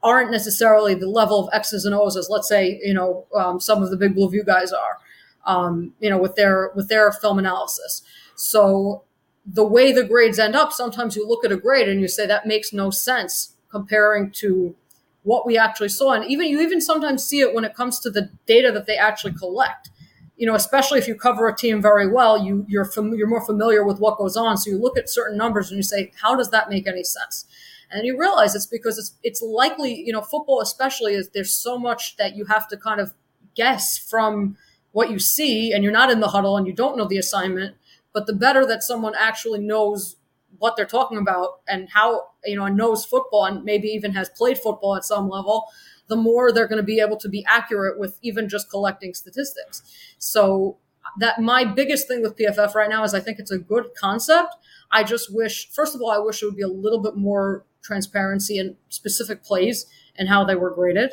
aren't 0.02 0.30
necessarily 0.30 0.94
the 0.94 1.08
level 1.08 1.38
of 1.46 1.54
X's 1.54 1.84
and 1.84 1.94
O's 1.94 2.16
as 2.16 2.28
let's 2.30 2.48
say 2.48 2.80
you 2.82 2.94
know 2.94 3.26
um, 3.34 3.60
some 3.60 3.82
of 3.82 3.90
the 3.90 3.96
big 3.96 4.14
blue 4.14 4.30
view 4.30 4.44
guys 4.44 4.72
are, 4.72 4.98
um, 5.46 5.94
you 6.00 6.10
know, 6.10 6.18
with 6.18 6.34
their 6.34 6.70
with 6.74 6.88
their 6.88 7.12
film 7.12 7.38
analysis. 7.38 8.02
So 8.34 9.04
the 9.46 9.64
way 9.66 9.92
the 9.92 10.04
grades 10.04 10.38
end 10.38 10.54
up, 10.54 10.72
sometimes 10.72 11.16
you 11.16 11.26
look 11.26 11.44
at 11.44 11.52
a 11.52 11.56
grade 11.56 11.88
and 11.88 12.00
you 12.00 12.08
say 12.08 12.26
that 12.26 12.46
makes 12.46 12.72
no 12.72 12.90
sense 12.90 13.54
comparing 13.70 14.30
to 14.30 14.74
what 15.22 15.46
we 15.46 15.58
actually 15.58 15.88
saw, 15.88 16.12
and 16.12 16.24
even 16.24 16.46
you 16.48 16.60
even 16.60 16.80
sometimes 16.80 17.24
see 17.24 17.40
it 17.40 17.54
when 17.54 17.64
it 17.64 17.74
comes 17.74 18.00
to 18.00 18.10
the 18.10 18.30
data 18.46 18.72
that 18.72 18.86
they 18.86 18.96
actually 18.96 19.34
collect 19.34 19.90
you 20.40 20.46
know, 20.46 20.54
especially 20.54 20.98
if 20.98 21.06
you 21.06 21.14
cover 21.14 21.46
a 21.48 21.54
team 21.54 21.82
very 21.82 22.10
well, 22.10 22.42
you 22.42 22.64
you're 22.66 22.86
fam- 22.86 23.12
you're 23.14 23.28
more 23.28 23.44
familiar 23.44 23.84
with 23.84 24.00
what 24.00 24.16
goes 24.16 24.38
on. 24.38 24.56
So 24.56 24.70
you 24.70 24.78
look 24.78 24.96
at 24.96 25.10
certain 25.10 25.36
numbers 25.36 25.68
and 25.70 25.76
you 25.76 25.82
say, 25.82 26.12
how 26.22 26.34
does 26.34 26.50
that 26.50 26.70
make 26.70 26.88
any 26.88 27.04
sense? 27.04 27.44
And 27.90 28.06
you 28.06 28.18
realize 28.18 28.54
it's 28.54 28.64
because 28.66 28.98
it's 28.98 29.14
it's 29.22 29.42
likely, 29.42 29.94
you 29.94 30.14
know, 30.14 30.22
football 30.22 30.62
especially 30.62 31.12
is 31.12 31.28
there's 31.34 31.52
so 31.52 31.78
much 31.78 32.16
that 32.16 32.36
you 32.36 32.46
have 32.46 32.66
to 32.68 32.78
kind 32.78 33.02
of 33.02 33.12
guess 33.54 33.98
from 33.98 34.56
what 34.92 35.10
you 35.10 35.18
see, 35.18 35.72
and 35.72 35.84
you're 35.84 35.92
not 35.92 36.10
in 36.10 36.20
the 36.20 36.28
huddle 36.28 36.56
and 36.56 36.66
you 36.66 36.72
don't 36.72 36.96
know 36.96 37.06
the 37.06 37.18
assignment. 37.18 37.76
But 38.14 38.26
the 38.26 38.32
better 38.32 38.64
that 38.64 38.82
someone 38.82 39.14
actually 39.16 39.60
knows 39.60 40.16
what 40.58 40.74
they're 40.74 40.86
talking 40.86 41.18
about 41.18 41.60
and 41.68 41.90
how 41.90 42.28
you 42.46 42.56
know 42.56 42.66
knows 42.68 43.04
football 43.04 43.44
and 43.44 43.62
maybe 43.62 43.88
even 43.88 44.12
has 44.12 44.30
played 44.30 44.56
football 44.58 44.96
at 44.96 45.04
some 45.04 45.28
level 45.28 45.66
the 46.10 46.16
more 46.16 46.52
they're 46.52 46.68
going 46.68 46.76
to 46.76 46.82
be 46.82 47.00
able 47.00 47.16
to 47.16 47.28
be 47.28 47.44
accurate 47.48 47.98
with 47.98 48.18
even 48.20 48.48
just 48.48 48.68
collecting 48.68 49.14
statistics. 49.14 49.82
So 50.18 50.76
that 51.18 51.40
my 51.40 51.64
biggest 51.64 52.08
thing 52.08 52.20
with 52.20 52.36
PFF 52.36 52.74
right 52.74 52.90
now 52.90 53.02
is 53.04 53.14
I 53.14 53.20
think 53.20 53.38
it's 53.38 53.50
a 53.50 53.58
good 53.58 53.86
concept. 53.98 54.54
I 54.90 55.04
just 55.04 55.32
wish, 55.32 55.70
first 55.70 55.94
of 55.94 56.02
all, 56.02 56.10
I 56.10 56.18
wish 56.18 56.42
it 56.42 56.46
would 56.46 56.56
be 56.56 56.62
a 56.62 56.68
little 56.68 57.00
bit 57.00 57.16
more 57.16 57.64
transparency 57.82 58.58
in 58.58 58.76
specific 58.88 59.42
plays 59.42 59.86
and 60.16 60.28
how 60.28 60.44
they 60.44 60.56
were 60.56 60.70
graded. 60.70 61.12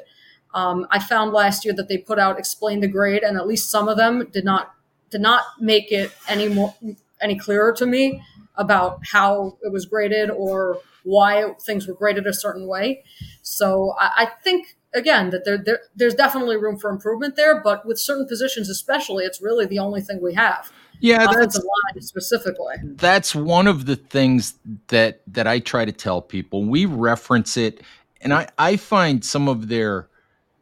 Um, 0.54 0.88
I 0.90 1.00
found 1.00 1.32
last 1.32 1.64
year 1.64 1.74
that 1.76 1.88
they 1.88 1.98
put 1.98 2.18
out 2.20 2.40
explain 2.40 2.80
the 2.80 2.88
grade, 2.88 3.22
and 3.22 3.38
at 3.38 3.48
least 3.48 3.70
some 3.70 3.88
of 3.88 3.98
them 3.98 4.28
did 4.32 4.44
not 4.44 4.74
did 5.12 5.22
not 5.22 5.44
make 5.60 5.92
it 5.92 6.12
any 6.28 6.50
more 6.50 6.74
any 7.22 7.38
clearer 7.38 7.72
to 7.74 7.86
me 7.86 8.22
about 8.56 9.00
how 9.12 9.58
it 9.62 9.72
was 9.72 9.86
graded 9.86 10.32
or 10.32 10.80
why 11.08 11.54
things 11.62 11.88
were 11.88 11.94
graded 11.94 12.28
a 12.28 12.34
certain 12.34 12.68
way. 12.68 13.04
So 13.42 13.96
I, 14.00 14.12
I 14.18 14.26
think 14.44 14.76
again 14.94 15.30
that 15.30 15.46
there, 15.46 15.58
there 15.58 15.80
there's 15.96 16.14
definitely 16.14 16.58
room 16.58 16.78
for 16.78 16.90
improvement 16.90 17.36
there, 17.36 17.62
but 17.62 17.86
with 17.86 17.98
certain 18.00 18.28
positions 18.28 18.70
especially, 18.70 19.24
it's 19.24 19.42
really 19.42 19.66
the 19.66 19.80
only 19.80 20.02
thing 20.02 20.20
we 20.22 20.34
have. 20.34 20.72
Yeah, 21.00 21.28
that's 21.32 21.60
specifically. 22.00 22.76
That's 22.84 23.36
one 23.36 23.68
of 23.68 23.86
the 23.86 23.96
things 23.96 24.56
that 24.88 25.22
that 25.28 25.48
I 25.48 25.60
try 25.60 25.86
to 25.86 25.92
tell 25.92 26.22
people. 26.22 26.66
We 26.66 26.86
reference 26.86 27.56
it, 27.56 27.82
and 28.22 28.34
I 28.34 28.48
I 28.58 28.76
find 28.76 29.24
some 29.24 29.48
of 29.48 29.70
their 29.70 30.10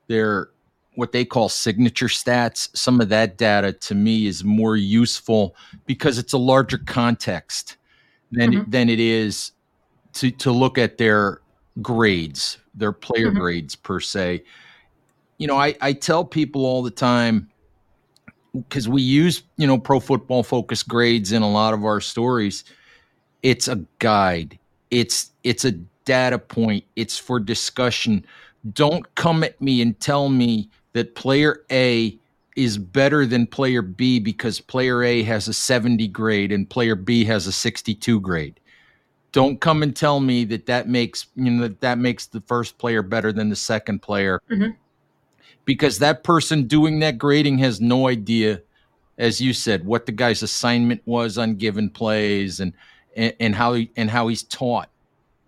their 0.07 0.49
what 0.95 1.11
they 1.11 1.25
call 1.25 1.49
signature 1.49 2.07
stats. 2.07 2.69
Some 2.77 3.01
of 3.01 3.09
that 3.09 3.37
data 3.37 3.73
to 3.73 3.95
me 3.95 4.27
is 4.27 4.43
more 4.43 4.75
useful 4.75 5.55
because 5.85 6.17
it's 6.17 6.33
a 6.33 6.37
larger 6.37 6.77
context 6.77 7.77
than 8.31 8.51
mm-hmm. 8.51 8.69
than 8.69 8.89
it 8.89 8.99
is 8.99 9.51
to 10.15 10.31
to 10.31 10.51
look 10.51 10.77
at 10.77 10.97
their 10.97 11.41
grades, 11.81 12.57
their 12.73 12.91
player 12.91 13.29
mm-hmm. 13.29 13.39
grades 13.39 13.75
per 13.75 13.99
se. 13.99 14.43
You 15.37 15.47
know, 15.47 15.57
I, 15.57 15.75
I 15.81 15.93
tell 15.93 16.23
people 16.23 16.65
all 16.65 16.81
the 16.81 16.91
time 16.91 17.49
because 18.53 18.87
we 18.87 19.01
use, 19.01 19.43
you 19.57 19.67
know, 19.67 19.77
pro 19.77 19.99
football 19.99 20.43
focus 20.43 20.81
grades 20.81 21.31
in 21.31 21.41
a 21.41 21.49
lot 21.49 21.73
of 21.73 21.83
our 21.83 21.99
stories. 21.99 22.63
It's 23.43 23.67
a 23.67 23.85
guide. 23.99 24.57
It's 24.91 25.31
it's 25.43 25.65
a 25.65 25.71
data 26.05 26.39
point. 26.39 26.85
It's 26.95 27.17
for 27.17 27.39
discussion. 27.39 28.25
Don't 28.73 29.13
come 29.15 29.43
at 29.43 29.61
me 29.61 29.81
and 29.81 29.99
tell 29.99 30.29
me 30.29 30.69
that 30.93 31.15
player 31.15 31.63
A 31.71 32.17
is 32.55 32.77
better 32.77 33.25
than 33.25 33.45
player 33.45 33.81
B 33.81 34.19
because 34.19 34.61
player 34.61 35.03
A 35.03 35.23
has 35.23 35.49
a 35.49 35.53
70 35.53 36.07
grade 36.07 36.53
and 36.53 36.69
player 36.69 36.95
B 36.95 37.25
has 37.25 37.47
a 37.47 37.51
62 37.51 38.21
grade 38.21 38.59
don't 39.35 39.59
come 39.59 39.83
and 39.83 39.93
tell 39.93 40.21
me 40.21 40.45
that 40.45 40.65
that 40.65 40.87
makes 40.87 41.27
you 41.35 41.51
know 41.51 41.63
that, 41.63 41.81
that 41.81 41.97
makes 41.97 42.25
the 42.27 42.39
first 42.47 42.77
player 42.77 43.01
better 43.01 43.33
than 43.33 43.49
the 43.49 43.55
second 43.55 44.01
player 44.01 44.41
mm-hmm. 44.49 44.71
because 45.65 45.99
that 45.99 46.23
person 46.23 46.67
doing 46.67 46.99
that 46.99 47.17
grading 47.17 47.57
has 47.57 47.81
no 47.81 48.07
idea 48.07 48.61
as 49.17 49.41
you 49.41 49.51
said 49.51 49.85
what 49.85 50.05
the 50.05 50.11
guy's 50.13 50.41
assignment 50.41 51.01
was 51.05 51.37
on 51.37 51.55
given 51.55 51.89
plays 51.89 52.61
and 52.61 52.71
and, 53.17 53.33
and 53.41 53.55
how 53.55 53.73
he 53.73 53.91
and 53.97 54.09
how 54.09 54.29
he's 54.29 54.43
taught 54.43 54.89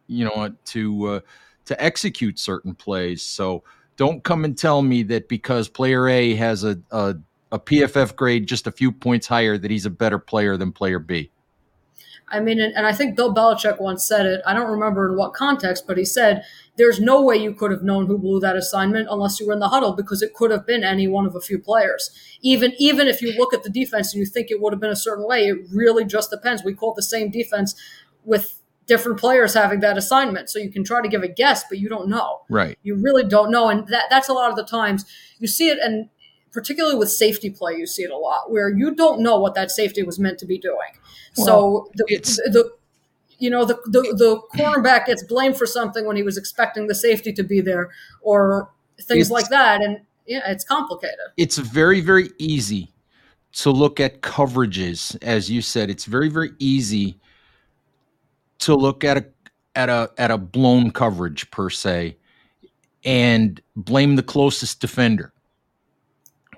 you 0.07 0.25
know 0.25 0.53
to 0.65 1.05
uh, 1.07 1.19
to 1.63 1.81
execute 1.81 2.37
certain 2.37 2.75
plays 2.75 3.21
so 3.21 3.63
don't 3.95 4.21
come 4.25 4.43
and 4.43 4.57
tell 4.57 4.81
me 4.81 5.01
that 5.01 5.29
because 5.29 5.69
player 5.69 6.09
A 6.09 6.35
has 6.35 6.65
a, 6.65 6.77
a 6.91 7.15
a 7.53 7.59
PFF 7.59 8.17
grade 8.17 8.47
just 8.47 8.67
a 8.67 8.71
few 8.71 8.91
points 8.91 9.27
higher 9.27 9.57
that 9.57 9.71
he's 9.71 9.85
a 9.85 9.89
better 9.89 10.19
player 10.19 10.57
than 10.57 10.73
player 10.73 10.99
B. 10.99 11.31
I 12.29 12.39
mean, 12.41 12.59
and, 12.59 12.75
and, 12.75 12.85
I 12.85 12.91
think 12.91 13.15
Bill 13.15 13.33
Belichick 13.33 13.79
once 13.79 14.05
said 14.05 14.25
it. 14.25 14.41
I 14.45 14.53
don't 14.53 14.69
remember 14.69 15.09
in 15.09 15.17
what 15.17 15.33
context, 15.33 15.85
but 15.87 15.97
he 15.97 16.03
said, 16.03 16.43
There's 16.75 16.99
no 16.99 17.21
way 17.21 17.37
you 17.37 17.53
could 17.53 17.71
have 17.71 17.83
known 17.83 18.07
who 18.07 18.17
blew 18.17 18.39
that 18.41 18.57
assignment 18.57 19.07
unless 19.09 19.39
you 19.39 19.47
were 19.47 19.53
in 19.53 19.59
the 19.59 19.69
huddle 19.69 19.93
because 19.93 20.21
it 20.21 20.33
could 20.33 20.51
have 20.51 20.65
been 20.65 20.83
any 20.83 21.07
one 21.07 21.25
of 21.25 21.35
a 21.35 21.41
few 21.41 21.57
players. 21.57 22.11
Even 22.41 22.73
even 22.77 23.07
if 23.07 23.21
you 23.21 23.33
look 23.37 23.53
at 23.53 23.63
the 23.63 23.69
defense 23.69 24.13
and 24.13 24.19
you 24.19 24.25
think 24.25 24.51
it 24.51 24.61
would 24.61 24.73
have 24.73 24.81
been 24.81 24.91
a 24.91 24.95
certain 24.95 25.25
way, 25.25 25.47
it 25.47 25.57
really 25.73 26.03
just 26.03 26.29
depends. 26.29 26.63
We 26.63 26.73
call 26.73 26.91
it 26.91 26.97
the 26.97 27.03
same 27.03 27.31
defense 27.31 27.75
with 28.25 28.61
different 28.87 29.19
players 29.19 29.53
having 29.53 29.79
that 29.81 29.97
assignment. 29.97 30.49
So 30.49 30.59
you 30.59 30.71
can 30.71 30.83
try 30.83 31.01
to 31.01 31.07
give 31.07 31.23
a 31.23 31.27
guess, 31.27 31.63
but 31.69 31.77
you 31.77 31.87
don't 31.87 32.09
know. 32.09 32.41
Right. 32.49 32.77
You 32.83 32.95
really 32.95 33.23
don't 33.23 33.51
know. 33.51 33.69
And 33.69 33.87
that 33.87 34.05
that's 34.09 34.27
a 34.27 34.33
lot 34.33 34.49
of 34.49 34.57
the 34.57 34.65
times 34.65 35.05
you 35.39 35.47
see 35.47 35.69
it 35.69 35.79
and 35.79 36.09
particularly 36.51 36.97
with 36.97 37.11
safety 37.11 37.49
play, 37.49 37.75
you 37.75 37.85
see 37.85 38.03
it 38.03 38.09
a 38.09 38.17
lot 38.17 38.51
where 38.51 38.69
you 38.69 38.95
don't 38.95 39.21
know 39.21 39.39
what 39.39 39.53
that 39.53 39.69
safety 39.69 40.03
was 40.03 40.17
meant 40.17 40.39
to 40.39 40.45
be 40.45 40.57
doing. 40.57 40.97
Well, 41.37 41.45
so 41.45 41.91
the, 41.95 42.05
the 42.51 42.71
you 43.39 43.49
know 43.49 43.65
the, 43.65 43.75
the 43.85 44.01
the 44.01 44.41
cornerback 44.57 45.05
gets 45.05 45.23
blamed 45.23 45.57
for 45.57 45.65
something 45.65 46.05
when 46.05 46.15
he 46.15 46.23
was 46.23 46.37
expecting 46.37 46.87
the 46.87 46.95
safety 46.95 47.31
to 47.33 47.43
be 47.43 47.61
there 47.61 47.91
or 48.21 48.69
things 49.01 49.29
like 49.29 49.49
that, 49.49 49.81
and 49.81 50.01
yeah, 50.25 50.49
it's 50.49 50.63
complicated. 50.63 51.17
It's 51.37 51.57
very 51.57 52.01
very 52.01 52.29
easy 52.37 52.93
to 53.53 53.71
look 53.71 53.99
at 53.99 54.21
coverages, 54.21 55.17
as 55.21 55.49
you 55.49 55.61
said. 55.61 55.89
It's 55.89 56.05
very 56.05 56.29
very 56.29 56.51
easy 56.59 57.19
to 58.59 58.75
look 58.75 59.03
at 59.03 59.17
a 59.17 59.25
at 59.75 59.89
a 59.89 60.11
at 60.17 60.31
a 60.31 60.37
blown 60.37 60.91
coverage 60.91 61.49
per 61.51 61.69
se 61.69 62.17
and 63.03 63.61
blame 63.75 64.15
the 64.15 64.23
closest 64.23 64.81
defender 64.81 65.31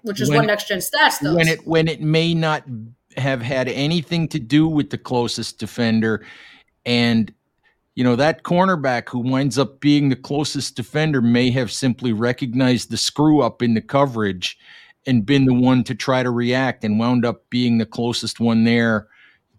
which 0.03 0.21
is 0.21 0.29
when 0.29 0.39
what 0.39 0.47
next 0.47 0.67
gen 0.67 0.79
stats 0.79 1.21
does. 1.21 1.35
When 1.35 1.47
it 1.47 1.65
when 1.65 1.87
it 1.87 2.01
may 2.01 2.33
not 2.33 2.63
have 3.17 3.41
had 3.41 3.67
anything 3.67 4.27
to 4.29 4.39
do 4.39 4.67
with 4.67 4.89
the 4.89 4.97
closest 4.97 5.59
defender, 5.59 6.25
and 6.85 7.33
you 7.95 8.03
know 8.03 8.15
that 8.15 8.43
cornerback 8.43 9.09
who 9.09 9.19
winds 9.19 9.57
up 9.57 9.79
being 9.79 10.09
the 10.09 10.15
closest 10.15 10.75
defender 10.75 11.21
may 11.21 11.51
have 11.51 11.71
simply 11.71 12.13
recognized 12.13 12.89
the 12.89 12.97
screw 12.97 13.41
up 13.41 13.61
in 13.61 13.73
the 13.73 13.81
coverage 13.81 14.57
and 15.05 15.25
been 15.25 15.45
the 15.45 15.53
one 15.53 15.83
to 15.83 15.95
try 15.95 16.23
to 16.23 16.29
react 16.29 16.83
and 16.83 16.99
wound 16.99 17.25
up 17.25 17.49
being 17.49 17.77
the 17.77 17.85
closest 17.85 18.39
one 18.39 18.63
there 18.63 19.07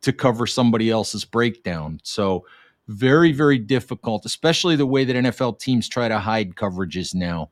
to 0.00 0.12
cover 0.12 0.46
somebody 0.46 0.90
else's 0.90 1.24
breakdown. 1.24 2.00
So 2.02 2.46
very 2.88 3.32
very 3.32 3.58
difficult, 3.58 4.24
especially 4.24 4.76
the 4.76 4.86
way 4.86 5.04
that 5.04 5.16
NFL 5.16 5.58
teams 5.58 5.88
try 5.88 6.08
to 6.08 6.18
hide 6.18 6.54
coverages 6.54 7.14
now. 7.14 7.50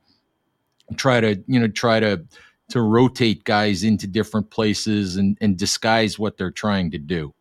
Try 0.95 1.21
to 1.21 1.41
you 1.47 1.59
know 1.59 1.67
try 1.67 1.99
to 1.99 2.23
to 2.69 2.81
rotate 2.81 3.43
guys 3.43 3.83
into 3.83 4.07
different 4.07 4.49
places 4.49 5.15
and, 5.15 5.37
and 5.41 5.57
disguise 5.57 6.17
what 6.17 6.37
they're 6.37 6.51
trying 6.51 6.91
to 6.91 6.97
do. 6.97 7.33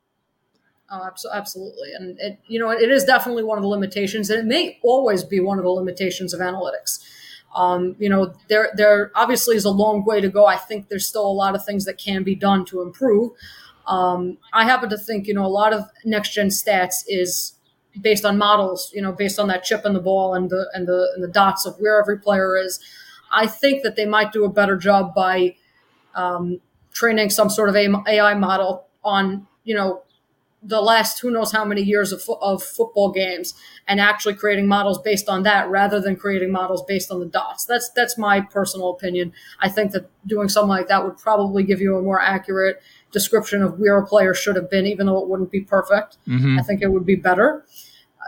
Oh, 0.90 1.10
absolutely. 1.32 1.92
And 1.98 2.18
it, 2.18 2.40
you 2.46 2.58
know, 2.58 2.70
it 2.70 2.90
is 2.90 3.04
definitely 3.04 3.44
one 3.44 3.58
of 3.58 3.62
the 3.62 3.68
limitations, 3.68 4.30
and 4.30 4.40
it 4.40 4.46
may 4.46 4.78
always 4.82 5.22
be 5.22 5.38
one 5.38 5.58
of 5.58 5.64
the 5.64 5.70
limitations 5.70 6.32
of 6.32 6.40
analytics. 6.40 7.04
Um, 7.54 7.94
you 7.98 8.08
know, 8.08 8.34
there 8.48 8.70
there 8.74 9.10
obviously 9.14 9.56
is 9.56 9.66
a 9.66 9.70
long 9.70 10.04
way 10.04 10.20
to 10.20 10.28
go. 10.28 10.46
I 10.46 10.56
think 10.56 10.88
there's 10.88 11.06
still 11.06 11.26
a 11.26 11.32
lot 11.32 11.54
of 11.54 11.64
things 11.64 11.84
that 11.84 11.98
can 11.98 12.22
be 12.22 12.34
done 12.34 12.64
to 12.66 12.80
improve. 12.80 13.32
Um, 13.86 14.38
I 14.52 14.64
happen 14.64 14.88
to 14.90 14.98
think, 14.98 15.26
you 15.26 15.34
know, 15.34 15.44
a 15.44 15.48
lot 15.48 15.72
of 15.74 15.84
next 16.04 16.32
gen 16.32 16.48
stats 16.48 17.04
is 17.06 17.54
based 18.00 18.24
on 18.24 18.38
models. 18.38 18.90
You 18.94 19.02
know, 19.02 19.12
based 19.12 19.38
on 19.38 19.48
that 19.48 19.64
chip 19.64 19.84
in 19.84 19.92
the 19.92 20.00
ball 20.00 20.34
and 20.34 20.48
the 20.48 20.70
and 20.72 20.86
the 20.86 21.10
and 21.14 21.22
the 21.22 21.28
dots 21.28 21.66
of 21.66 21.76
where 21.78 22.00
every 22.00 22.18
player 22.18 22.56
is. 22.56 22.80
I 23.30 23.46
think 23.46 23.82
that 23.82 23.96
they 23.96 24.06
might 24.06 24.32
do 24.32 24.44
a 24.44 24.48
better 24.48 24.76
job 24.76 25.14
by 25.14 25.56
um, 26.14 26.60
training 26.92 27.30
some 27.30 27.50
sort 27.50 27.68
of 27.68 27.76
AI 27.76 28.34
model 28.34 28.86
on, 29.04 29.46
you 29.64 29.74
know, 29.74 30.02
the 30.62 30.80
last 30.80 31.20
who 31.20 31.30
knows 31.30 31.52
how 31.52 31.64
many 31.64 31.82
years 31.82 32.10
of, 32.10 32.20
fo- 32.20 32.38
of 32.42 32.62
football 32.62 33.12
games 33.12 33.54
and 33.86 34.00
actually 34.00 34.34
creating 34.34 34.66
models 34.66 34.98
based 34.98 35.28
on 35.28 35.44
that 35.44 35.68
rather 35.70 36.00
than 36.00 36.16
creating 36.16 36.50
models 36.50 36.82
based 36.86 37.12
on 37.12 37.20
the 37.20 37.26
dots. 37.26 37.64
That's 37.64 37.90
that's 37.90 38.18
my 38.18 38.40
personal 38.40 38.90
opinion. 38.90 39.32
I 39.60 39.68
think 39.68 39.92
that 39.92 40.10
doing 40.26 40.48
something 40.48 40.68
like 40.68 40.88
that 40.88 41.04
would 41.04 41.16
probably 41.16 41.62
give 41.62 41.80
you 41.80 41.96
a 41.96 42.02
more 42.02 42.20
accurate 42.20 42.82
description 43.12 43.62
of 43.62 43.78
where 43.78 43.96
a 43.98 44.06
player 44.06 44.34
should 44.34 44.56
have 44.56 44.68
been, 44.68 44.84
even 44.86 45.06
though 45.06 45.22
it 45.22 45.28
wouldn't 45.28 45.52
be 45.52 45.60
perfect. 45.60 46.18
Mm-hmm. 46.26 46.58
I 46.58 46.62
think 46.62 46.82
it 46.82 46.90
would 46.90 47.06
be 47.06 47.14
better 47.14 47.64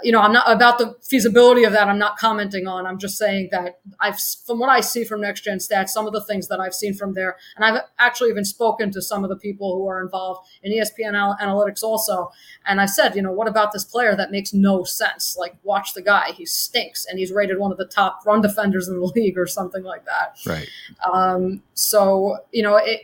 you 0.02 0.12
know, 0.12 0.20
I'm 0.20 0.32
not 0.32 0.50
about 0.50 0.78
the 0.78 0.96
feasibility 1.02 1.64
of 1.64 1.72
that. 1.72 1.88
I'm 1.88 1.98
not 1.98 2.16
commenting 2.18 2.66
on. 2.66 2.86
I'm 2.86 2.98
just 2.98 3.18
saying 3.18 3.48
that 3.52 3.80
I've, 3.98 4.18
from 4.46 4.58
what 4.58 4.68
I 4.68 4.80
see 4.80 5.04
from 5.04 5.20
Next 5.20 5.42
Gen 5.42 5.58
Stats, 5.58 5.90
some 5.90 6.06
of 6.06 6.12
the 6.12 6.22
things 6.22 6.48
that 6.48 6.60
I've 6.60 6.74
seen 6.74 6.94
from 6.94 7.14
there, 7.14 7.36
and 7.56 7.64
I've 7.64 7.82
actually 7.98 8.30
even 8.30 8.44
spoken 8.44 8.90
to 8.92 9.02
some 9.02 9.24
of 9.24 9.30
the 9.30 9.36
people 9.36 9.76
who 9.76 9.88
are 9.88 10.02
involved 10.02 10.48
in 10.62 10.72
ESPN 10.72 11.14
analytics 11.40 11.82
also. 11.82 12.30
And 12.66 12.80
I 12.80 12.86
said, 12.86 13.14
you 13.16 13.22
know, 13.22 13.32
what 13.32 13.48
about 13.48 13.72
this 13.72 13.84
player 13.84 14.14
that 14.16 14.30
makes 14.30 14.52
no 14.52 14.84
sense? 14.84 15.36
Like, 15.38 15.56
watch 15.62 15.94
the 15.94 16.02
guy; 16.02 16.32
he 16.32 16.46
stinks, 16.46 17.06
and 17.06 17.18
he's 17.18 17.32
rated 17.32 17.58
one 17.58 17.72
of 17.72 17.78
the 17.78 17.86
top 17.86 18.20
run 18.26 18.40
defenders 18.40 18.88
in 18.88 18.98
the 18.98 19.06
league 19.14 19.38
or 19.38 19.46
something 19.46 19.82
like 19.82 20.04
that. 20.04 20.38
Right. 20.46 20.68
Um, 21.10 21.62
so 21.74 22.38
you 22.52 22.62
know, 22.62 22.76
it, 22.76 23.02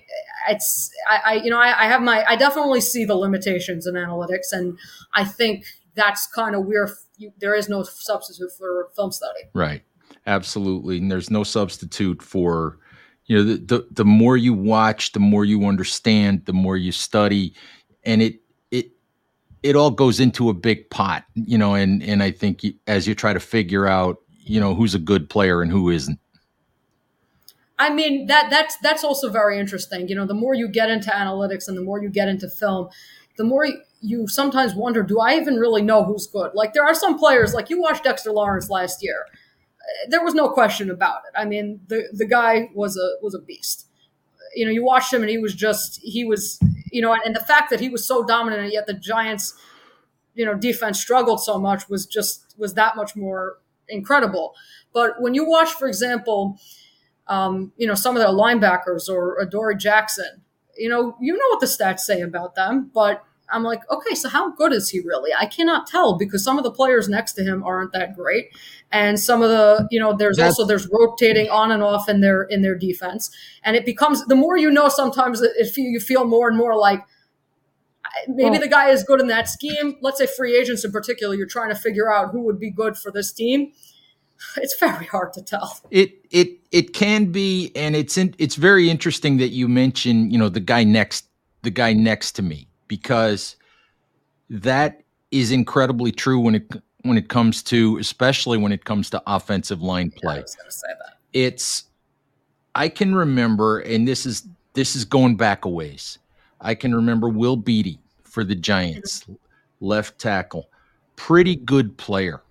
it's 0.49 0.91
I, 1.09 1.21
I 1.25 1.35
you 1.35 1.51
know 1.51 1.59
I, 1.59 1.85
I 1.85 1.89
have 1.89 2.03
my 2.03 2.25
I 2.29 2.37
definitely 2.37 2.81
see 2.81 3.05
the 3.05 3.17
limitations 3.17 3.87
in 3.87 3.95
analytics, 3.95 4.53
and 4.53 4.79
I 5.15 5.25
think 5.25 5.65
that's 5.97 6.27
kind 6.27 6.55
of 6.55 6.67
where 6.67 6.89
you, 7.17 7.33
there 7.39 7.55
is 7.55 7.69
no 7.69 7.83
substitute 7.83 8.51
for 8.57 8.91
film 8.95 9.11
study. 9.11 9.41
Right. 9.55 9.83
Absolutely. 10.27 10.99
And 10.99 11.11
there's 11.11 11.31
no 11.31 11.43
substitute 11.43 12.23
for, 12.23 12.79
you 13.27 13.37
know, 13.37 13.43
the, 13.43 13.57
the, 13.57 13.89
the 13.91 14.05
more 14.05 14.37
you 14.37 14.55
watch, 14.55 15.13
the 15.13 15.21
more 15.21 15.45
you 15.45 15.67
understand, 15.67 16.45
the 16.47 16.53
more 16.53 16.77
you 16.77 16.93
study, 16.93 17.55
and 18.05 18.23
it, 18.23 18.41
it, 18.71 18.91
it 19.63 19.75
all 19.75 19.91
goes 19.91 20.21
into 20.21 20.49
a 20.49 20.55
big 20.55 20.89
pot, 20.91 21.25
you 21.35 21.59
know, 21.59 21.75
and, 21.75 22.03
and 22.03 22.23
I 22.23 22.31
think 22.31 22.65
as 22.87 23.09
you 23.09 23.15
try 23.15 23.33
to 23.33 23.41
figure 23.41 23.87
out, 23.87 24.19
you 24.39 24.61
know, 24.61 24.75
who's 24.75 24.95
a 24.95 25.01
good 25.01 25.29
player 25.29 25.63
and 25.63 25.73
who 25.73 25.91
isn't. 25.91 26.21
I 27.79 27.91
mean 27.91 28.27
that 28.29 28.49
that's 28.49 28.77
that's 28.79 29.05
also 29.05 29.29
very 29.29 29.59
interesting. 29.59 30.09
You 30.09 30.15
know, 30.15 30.25
the 30.25 30.35
more 30.35 30.55
you 30.55 30.67
get 30.67 30.91
into 30.91 31.11
analytics 31.11 31.69
and 31.69 31.77
the 31.77 31.83
more 31.83 32.01
you 32.01 32.09
get 32.09 32.29
into 32.29 32.49
film, 32.49 32.89
the 33.37 33.45
more 33.45 33.67
you 33.67 33.79
sometimes 34.27 34.75
wonder, 34.75 35.03
do 35.03 35.21
I 35.21 35.37
even 35.37 35.57
really 35.57 35.83
know 35.83 36.05
who's 36.05 36.27
good? 36.27 36.53
Like 36.55 36.73
there 36.73 36.85
are 36.85 36.95
some 36.95 37.19
players, 37.19 37.55
like 37.55 37.71
you 37.71 37.81
watched 37.81 38.05
Dexter 38.05 38.33
Lawrence 38.33 38.71
last 38.71 39.03
year. 39.03 39.27
There 40.09 40.25
was 40.25 40.35
no 40.35 40.49
question 40.49 40.91
about 40.91 41.23
it. 41.29 41.39
I 41.39 41.45
mean, 41.45 41.81
the 41.87 42.09
the 42.13 42.27
guy 42.27 42.71
was 42.75 42.97
a 42.97 43.23
was 43.23 43.35
a 43.35 43.39
beast. 43.39 43.87
You 44.55 44.65
know, 44.65 44.73
you 44.73 44.85
watched 44.85 45.13
him 45.13 45.23
and 45.23 45.31
he 45.31 45.39
was 45.39 45.55
just 45.55 46.01
he 46.03 46.25
was 46.25 46.59
you 46.91 47.03
know, 47.03 47.15
and 47.25 47.37
the 47.37 47.41
fact 47.41 47.71
that 47.71 47.81
he 47.81 47.89
was 47.89 48.07
so 48.07 48.25
dominant 48.25 48.63
and 48.63 48.73
yet 48.73 48.87
the 48.87 48.95
Giants, 48.95 49.55
you 50.35 50.45
know, 50.47 50.55
defense 50.55 51.01
struggled 51.01 51.43
so 51.43 51.59
much 51.59 51.89
was 51.89 52.07
just 52.07 52.55
was 52.57 52.75
that 52.75 52.97
much 52.97 53.15
more 53.15 53.59
incredible. 53.89 54.55
But 54.93 55.21
when 55.21 55.35
you 55.35 55.47
watch, 55.47 55.73
for 55.73 55.87
example, 55.89 56.59
um, 57.29 57.73
you 57.77 57.87
know, 57.87 57.95
some 57.95 58.17
of 58.17 58.23
their 58.23 58.31
linebackers 58.31 59.09
or 59.09 59.39
Adoree 59.41 59.77
Jackson, 59.77 60.43
you 60.77 60.89
know, 60.89 61.17
you 61.21 61.35
know 61.35 61.49
what 61.51 61.61
the 61.61 61.67
stats 61.67 62.01
say 62.01 62.21
about 62.23 62.55
them, 62.55 62.91
but 62.95 63.25
I'm 63.51 63.63
like, 63.63 63.89
okay, 63.91 64.15
so 64.15 64.29
how 64.29 64.51
good 64.53 64.73
is 64.73 64.89
he 64.91 65.01
really? 65.01 65.31
I 65.39 65.47
cannot 65.47 65.87
tell 65.87 66.19
because 66.19 66.43
some 66.43 66.59
of 66.59 66.65
the 66.65 66.71
players 66.71 67.09
next 67.09 67.35
to 67.35 67.45
him 67.45 67.63
aren't 67.63 67.93
that 67.93 68.17
great, 68.17 68.49
and 68.91 69.19
some 69.19 69.43
of 69.43 69.51
the, 69.51 69.87
you 69.91 70.01
know, 70.01 70.17
there's 70.17 70.37
That's- 70.37 70.59
also 70.59 70.67
there's 70.67 70.89
rotating 70.91 71.49
on 71.49 71.71
and 71.71 71.83
off 71.83 72.09
in 72.09 72.21
their 72.21 72.43
in 72.43 72.63
their 72.63 72.77
defense, 72.77 73.31
and 73.63 73.77
it 73.77 73.85
becomes 73.85 74.25
the 74.27 74.37
more 74.37 74.57
you 74.57 74.71
know, 74.71 74.89
sometimes 74.89 75.41
it, 75.43 75.77
you 75.77 76.01
feel 76.01 76.25
more 76.25 76.49
and 76.49 76.57
more 76.57 76.77
like 76.77 77.05
maybe 78.29 78.59
the 78.59 78.69
guy 78.69 78.91
is 78.91 79.03
good 79.03 79.21
in 79.21 79.29
that 79.29 79.49
scheme. 79.49 79.97
Let's 80.01 80.19
say 80.19 80.27
free 80.27 80.59
agents 80.59 80.85
in 80.85 80.93
particular, 80.93 81.35
you're 81.35 81.47
trying 81.47 81.71
to 81.71 81.77
figure 81.77 82.13
out 82.13 82.31
who 82.31 82.43
would 82.43 82.59
be 82.59 82.71
good 82.71 82.97
for 82.97 83.11
this 83.11 83.33
team. 83.33 83.73
It's 84.59 84.79
very 84.79 85.07
hard 85.07 85.33
to 85.35 85.43
tell. 85.43 85.81
It 85.91 86.13
it 86.31 86.59
it 86.71 86.93
can 86.93 87.33
be, 87.33 87.73
and 87.75 87.97
it's 87.97 88.19
in, 88.19 88.35
it's 88.39 88.57
very 88.57 88.91
interesting 88.91 89.39
that 89.39 89.49
you 89.49 89.67
mention, 89.67 90.31
you 90.31 90.39
know, 90.39 90.51
the 90.51 90.61
guy 90.61 90.85
next 90.85 91.27
the 91.63 91.71
guy 91.71 91.95
next 91.95 92.33
to 92.33 92.43
me 92.43 92.69
because 92.89 93.57
that 94.51 95.03
is 95.31 95.53
incredibly 95.53 96.13
true 96.13 96.39
when 96.39 96.55
it 96.55 96.71
when 97.03 97.17
it 97.17 97.29
comes 97.29 97.63
to 97.63 97.99
especially 97.99 98.59
when 98.59 98.73
it 98.73 98.85
comes 98.85 99.11
to 99.11 99.23
offensive 99.27 99.83
line 99.83 100.11
play. 100.11 100.39
Yeah, 100.39 100.95
it's 101.33 101.85
I 102.75 102.89
can 102.89 103.15
remember, 103.15 103.81
and 103.81 104.07
this 104.07 104.27
is 104.27 104.47
this 104.75 104.97
is 104.97 105.05
going 105.05 105.37
back 105.37 105.65
a 105.65 105.69
ways. 105.69 106.19
I 106.61 106.75
can 106.75 106.95
remember 106.95 107.29
Will 107.29 107.57
Beatty 107.57 107.99
for 108.25 108.45
the 108.45 108.55
Giants, 108.55 109.23
mm-hmm. 109.23 109.35
left 109.81 110.19
tackle, 110.19 110.69
pretty 111.17 111.57
good 111.57 111.97
player. 111.97 112.43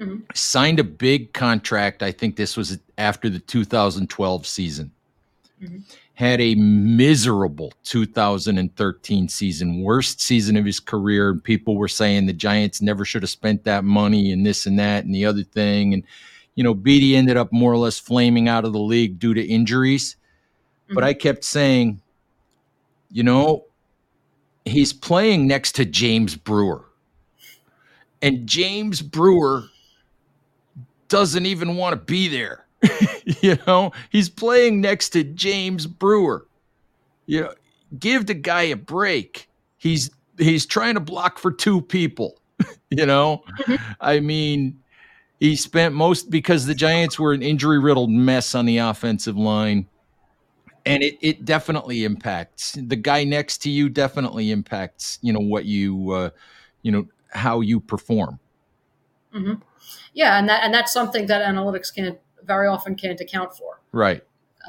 Mm-hmm. 0.00 0.20
Signed 0.34 0.78
a 0.78 0.84
big 0.84 1.32
contract. 1.32 2.02
I 2.04 2.12
think 2.12 2.36
this 2.36 2.56
was 2.56 2.78
after 2.98 3.28
the 3.28 3.40
2012 3.40 4.46
season. 4.46 4.92
Mm-hmm 5.60 5.78
had 6.18 6.40
a 6.40 6.56
miserable 6.56 7.72
2013 7.84 9.28
season, 9.28 9.82
worst 9.84 10.20
season 10.20 10.56
of 10.56 10.64
his 10.64 10.80
career. 10.80 11.30
And 11.30 11.44
people 11.44 11.76
were 11.76 11.86
saying 11.86 12.26
the 12.26 12.32
Giants 12.32 12.82
never 12.82 13.04
should 13.04 13.22
have 13.22 13.30
spent 13.30 13.62
that 13.62 13.84
money 13.84 14.32
and 14.32 14.44
this 14.44 14.66
and 14.66 14.80
that 14.80 15.04
and 15.04 15.14
the 15.14 15.24
other 15.24 15.44
thing. 15.44 15.94
And, 15.94 16.02
you 16.56 16.64
know, 16.64 16.74
Beatty 16.74 17.14
ended 17.14 17.36
up 17.36 17.52
more 17.52 17.72
or 17.72 17.76
less 17.76 18.00
flaming 18.00 18.48
out 18.48 18.64
of 18.64 18.72
the 18.72 18.80
league 18.80 19.20
due 19.20 19.32
to 19.32 19.46
injuries. 19.46 20.16
Mm-hmm. 20.86 20.94
But 20.96 21.04
I 21.04 21.14
kept 21.14 21.44
saying, 21.44 22.00
you 23.12 23.22
know, 23.22 23.66
he's 24.64 24.92
playing 24.92 25.46
next 25.46 25.76
to 25.76 25.84
James 25.84 26.34
Brewer. 26.34 26.84
And 28.22 28.44
James 28.44 29.02
Brewer 29.02 29.66
doesn't 31.06 31.46
even 31.46 31.76
want 31.76 31.92
to 31.92 32.04
be 32.04 32.26
there. 32.26 32.66
you 33.24 33.58
know, 33.66 33.92
he's 34.10 34.28
playing 34.28 34.80
next 34.80 35.10
to 35.10 35.24
James 35.24 35.86
Brewer. 35.86 36.46
You 37.26 37.42
know, 37.42 37.54
give 37.98 38.26
the 38.26 38.34
guy 38.34 38.62
a 38.62 38.76
break. 38.76 39.48
He's 39.76 40.10
he's 40.38 40.66
trying 40.66 40.94
to 40.94 41.00
block 41.00 41.38
for 41.38 41.50
two 41.52 41.80
people. 41.80 42.40
you 42.90 43.06
know. 43.06 43.42
I 44.00 44.20
mean, 44.20 44.80
he 45.40 45.56
spent 45.56 45.94
most 45.94 46.30
because 46.30 46.66
the 46.66 46.74
Giants 46.74 47.18
were 47.18 47.32
an 47.32 47.42
injury 47.42 47.78
riddled 47.78 48.10
mess 48.10 48.54
on 48.54 48.66
the 48.66 48.78
offensive 48.78 49.36
line. 49.36 49.86
And 50.86 51.02
it, 51.02 51.18
it 51.20 51.44
definitely 51.44 52.04
impacts 52.04 52.72
the 52.72 52.96
guy 52.96 53.24
next 53.24 53.58
to 53.58 53.70
you. 53.70 53.88
Definitely 53.88 54.50
impacts 54.50 55.18
you 55.20 55.32
know 55.32 55.40
what 55.40 55.66
you 55.66 56.12
uh, 56.12 56.30
you 56.82 56.92
know 56.92 57.06
how 57.30 57.60
you 57.60 57.78
perform. 57.80 58.38
Mm-hmm. 59.34 59.54
Yeah, 60.14 60.38
and 60.38 60.48
that 60.48 60.62
and 60.64 60.72
that's 60.72 60.92
something 60.92 61.26
that 61.26 61.42
analytics 61.42 61.94
can't 61.94 62.18
very 62.48 62.66
often 62.66 62.96
can't 62.96 63.20
account 63.20 63.54
for. 63.54 63.80
Right. 63.92 64.22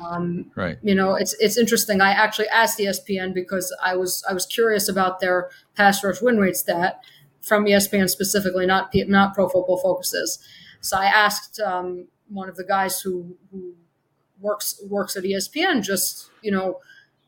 Um, 0.05 0.51
right. 0.55 0.77
You 0.83 0.93
know, 0.93 1.15
it's 1.15 1.33
it's 1.39 1.57
interesting. 1.57 1.99
I 1.99 2.11
actually 2.11 2.47
asked 2.49 2.77
ESPN 2.77 3.33
because 3.33 3.75
I 3.83 3.95
was 3.95 4.23
I 4.29 4.33
was 4.33 4.45
curious 4.45 4.87
about 4.87 5.19
their 5.19 5.49
pass 5.75 6.03
rush 6.03 6.21
win 6.21 6.37
rate 6.37 6.55
stat 6.55 7.01
from 7.41 7.65
ESPN 7.65 8.09
specifically, 8.09 8.65
not 8.67 8.91
not 8.93 9.33
Pro 9.33 9.49
Football 9.49 9.77
Focuses. 9.77 10.39
So 10.81 10.97
I 10.97 11.05
asked 11.05 11.59
um, 11.59 12.07
one 12.29 12.49
of 12.49 12.55
the 12.55 12.63
guys 12.63 13.01
who 13.01 13.35
who 13.51 13.73
works 14.39 14.81
works 14.87 15.17
at 15.17 15.23
ESPN 15.23 15.83
just 15.83 16.29
you 16.41 16.51
know 16.51 16.79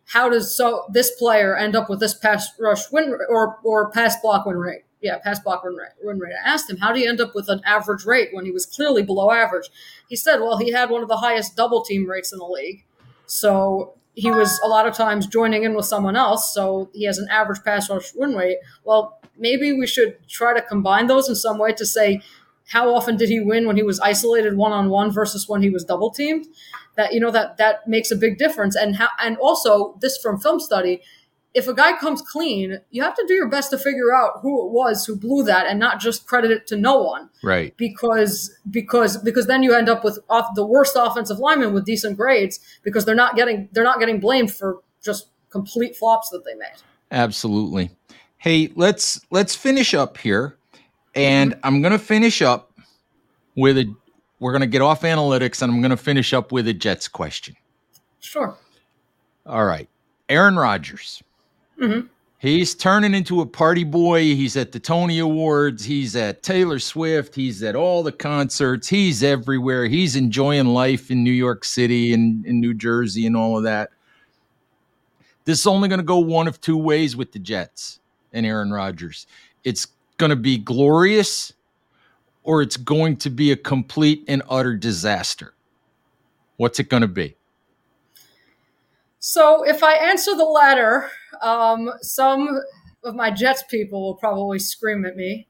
how 0.07 0.29
does 0.29 0.55
so 0.55 0.85
this 0.89 1.11
player 1.11 1.57
end 1.57 1.75
up 1.75 1.89
with 1.89 1.99
this 1.99 2.13
pass 2.13 2.49
rush 2.59 2.91
win 2.91 3.17
or 3.29 3.57
or 3.63 3.91
pass 3.91 4.19
block 4.21 4.45
win 4.45 4.57
rate? 4.57 4.83
Yeah, 5.01 5.17
pass 5.17 5.39
block 5.39 5.63
run 5.63 5.75
rate, 5.75 5.89
run 6.03 6.19
rate. 6.19 6.33
I 6.45 6.49
asked 6.49 6.69
him, 6.69 6.77
how 6.77 6.93
do 6.93 6.99
you 6.99 7.09
end 7.09 7.19
up 7.19 7.33
with 7.33 7.49
an 7.49 7.61
average 7.65 8.05
rate 8.05 8.29
when 8.31 8.45
he 8.45 8.51
was 8.51 8.65
clearly 8.65 9.03
below 9.03 9.31
average? 9.31 9.69
He 10.07 10.15
said, 10.15 10.37
well, 10.39 10.57
he 10.57 10.71
had 10.71 10.89
one 10.89 11.01
of 11.01 11.09
the 11.09 11.17
highest 11.17 11.55
double 11.55 11.83
team 11.83 12.07
rates 12.07 12.31
in 12.31 12.39
the 12.39 12.45
league. 12.45 12.85
So 13.25 13.95
he 14.13 14.29
was 14.29 14.59
a 14.63 14.67
lot 14.67 14.87
of 14.87 14.93
times 14.93 15.25
joining 15.25 15.63
in 15.63 15.73
with 15.73 15.85
someone 15.85 16.15
else. 16.15 16.53
So 16.53 16.89
he 16.93 17.05
has 17.05 17.17
an 17.17 17.27
average 17.29 17.63
pass 17.63 17.89
rush 17.89 18.13
win 18.13 18.35
rate. 18.35 18.57
Well, 18.83 19.19
maybe 19.37 19.73
we 19.73 19.87
should 19.87 20.17
try 20.27 20.53
to 20.53 20.61
combine 20.61 21.07
those 21.07 21.29
in 21.29 21.35
some 21.35 21.57
way 21.57 21.73
to 21.73 21.85
say 21.85 22.21
how 22.67 22.93
often 22.93 23.17
did 23.17 23.29
he 23.29 23.39
win 23.39 23.67
when 23.67 23.75
he 23.75 23.83
was 23.83 23.99
isolated 23.99 24.55
one 24.55 24.71
on 24.71 24.89
one 24.89 25.11
versus 25.11 25.47
when 25.47 25.61
he 25.61 25.69
was 25.69 25.83
double 25.83 26.11
teamed. 26.11 26.47
That 26.95 27.13
you 27.13 27.19
know 27.19 27.31
that 27.31 27.57
that 27.57 27.87
makes 27.87 28.11
a 28.11 28.15
big 28.15 28.37
difference. 28.37 28.75
And 28.75 28.97
how 28.97 29.09
and 29.19 29.37
also 29.37 29.97
this 30.01 30.17
from 30.17 30.39
film 30.39 30.59
study 30.59 31.01
if 31.53 31.67
a 31.67 31.73
guy 31.73 31.97
comes 31.97 32.21
clean, 32.21 32.79
you 32.91 33.03
have 33.03 33.15
to 33.15 33.25
do 33.27 33.33
your 33.33 33.49
best 33.49 33.71
to 33.71 33.77
figure 33.77 34.13
out 34.13 34.39
who 34.41 34.65
it 34.65 34.71
was 34.71 35.05
who 35.05 35.15
blew 35.15 35.43
that 35.43 35.67
and 35.67 35.79
not 35.79 35.99
just 35.99 36.25
credit 36.25 36.51
it 36.51 36.65
to 36.67 36.77
no 36.77 37.01
one. 37.01 37.29
Right. 37.43 37.75
Because 37.77 38.55
because 38.69 39.17
because 39.17 39.47
then 39.47 39.63
you 39.63 39.73
end 39.73 39.89
up 39.89 40.03
with 40.03 40.19
off 40.29 40.55
the 40.55 40.65
worst 40.65 40.95
offensive 40.97 41.39
linemen 41.39 41.73
with 41.73 41.85
decent 41.85 42.17
grades 42.17 42.59
because 42.83 43.05
they're 43.05 43.15
not 43.15 43.35
getting 43.35 43.67
they're 43.73 43.83
not 43.83 43.99
getting 43.99 44.19
blamed 44.19 44.53
for 44.53 44.79
just 45.03 45.27
complete 45.49 45.95
flops 45.95 46.29
that 46.29 46.45
they 46.45 46.55
made. 46.55 46.81
Absolutely. 47.11 47.91
Hey, 48.37 48.71
let's 48.75 49.19
let's 49.29 49.55
finish 49.55 49.93
up 49.93 50.17
here. 50.17 50.57
And 51.13 51.51
mm-hmm. 51.51 51.59
I'm 51.65 51.81
going 51.81 51.91
to 51.91 51.99
finish 51.99 52.41
up 52.41 52.71
with 53.55 53.77
a 53.77 53.93
we're 54.39 54.53
going 54.53 54.61
to 54.61 54.67
get 54.67 54.81
off 54.81 55.01
analytics 55.01 55.61
and 55.61 55.71
I'm 55.71 55.81
going 55.81 55.91
to 55.91 55.97
finish 55.97 56.33
up 56.33 56.51
with 56.51 56.67
a 56.67 56.73
Jets 56.73 57.09
question. 57.09 57.55
Sure. 58.21 58.55
All 59.45 59.65
right. 59.65 59.89
Aaron 60.29 60.55
Rodgers 60.55 61.21
Mm-hmm. 61.81 62.07
He's 62.37 62.73
turning 62.73 63.13
into 63.13 63.41
a 63.41 63.45
party 63.45 63.83
boy. 63.83 64.21
He's 64.21 64.57
at 64.57 64.71
the 64.71 64.79
Tony 64.79 65.19
Awards. 65.19 65.83
He's 65.83 66.15
at 66.15 66.41
Taylor 66.41 66.79
Swift. 66.79 67.35
He's 67.35 67.61
at 67.61 67.75
all 67.75 68.01
the 68.01 68.11
concerts. 68.11 68.87
He's 68.87 69.21
everywhere. 69.21 69.85
He's 69.85 70.15
enjoying 70.15 70.67
life 70.67 71.11
in 71.11 71.23
New 71.23 71.31
York 71.31 71.63
City 71.63 72.13
and 72.13 72.43
in 72.45 72.59
New 72.59 72.73
Jersey 72.73 73.27
and 73.27 73.37
all 73.37 73.57
of 73.57 73.63
that. 73.65 73.91
This 75.45 75.59
is 75.59 75.67
only 75.67 75.87
going 75.87 75.99
to 75.99 76.05
go 76.05 76.17
one 76.17 76.47
of 76.47 76.59
two 76.61 76.77
ways 76.77 77.15
with 77.15 77.31
the 77.31 77.39
Jets 77.39 77.99
and 78.33 78.45
Aaron 78.45 78.71
Rodgers. 78.71 79.27
It's 79.63 79.87
going 80.17 80.31
to 80.31 80.35
be 80.35 80.57
glorious 80.57 81.53
or 82.43 82.63
it's 82.63 82.77
going 82.77 83.17
to 83.17 83.29
be 83.29 83.51
a 83.51 83.55
complete 83.55 84.23
and 84.27 84.41
utter 84.49 84.75
disaster. 84.75 85.53
What's 86.57 86.79
it 86.79 86.89
going 86.89 87.01
to 87.01 87.07
be? 87.07 87.35
So, 89.19 89.63
if 89.63 89.83
I 89.83 89.93
answer 89.93 90.35
the 90.35 90.45
latter, 90.45 91.11
um, 91.41 91.91
some 92.01 92.61
of 93.03 93.15
my 93.15 93.31
Jets 93.31 93.63
people 93.63 94.01
will 94.01 94.15
probably 94.15 94.59
scream 94.59 95.05
at 95.05 95.15
me. 95.15 95.47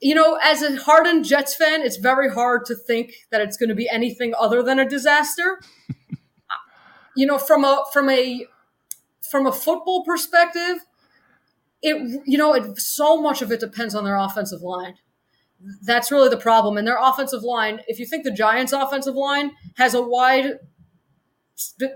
You 0.00 0.14
know, 0.14 0.38
as 0.42 0.62
a 0.62 0.76
hardened 0.76 1.24
Jets 1.24 1.56
fan, 1.56 1.82
it's 1.82 1.96
very 1.96 2.30
hard 2.30 2.64
to 2.66 2.76
think 2.76 3.14
that 3.30 3.40
it's 3.40 3.56
going 3.56 3.68
to 3.68 3.74
be 3.74 3.88
anything 3.90 4.32
other 4.38 4.62
than 4.62 4.78
a 4.78 4.88
disaster. 4.88 5.60
you 7.16 7.26
know, 7.26 7.38
from 7.38 7.64
a 7.64 7.84
from 7.92 8.08
a 8.08 8.46
from 9.28 9.46
a 9.46 9.52
football 9.52 10.04
perspective, 10.04 10.84
it 11.82 12.22
you 12.26 12.38
know, 12.38 12.54
it, 12.54 12.78
so 12.78 13.20
much 13.20 13.42
of 13.42 13.50
it 13.50 13.58
depends 13.58 13.94
on 13.94 14.04
their 14.04 14.16
offensive 14.16 14.62
line. 14.62 14.94
That's 15.82 16.12
really 16.12 16.28
the 16.28 16.36
problem. 16.36 16.76
And 16.76 16.86
their 16.86 16.98
offensive 17.00 17.42
line, 17.42 17.80
if 17.88 17.98
you 17.98 18.06
think 18.06 18.22
the 18.22 18.30
Giants' 18.30 18.72
offensive 18.72 19.16
line 19.16 19.52
has 19.76 19.94
a 19.94 20.02
wide 20.02 20.60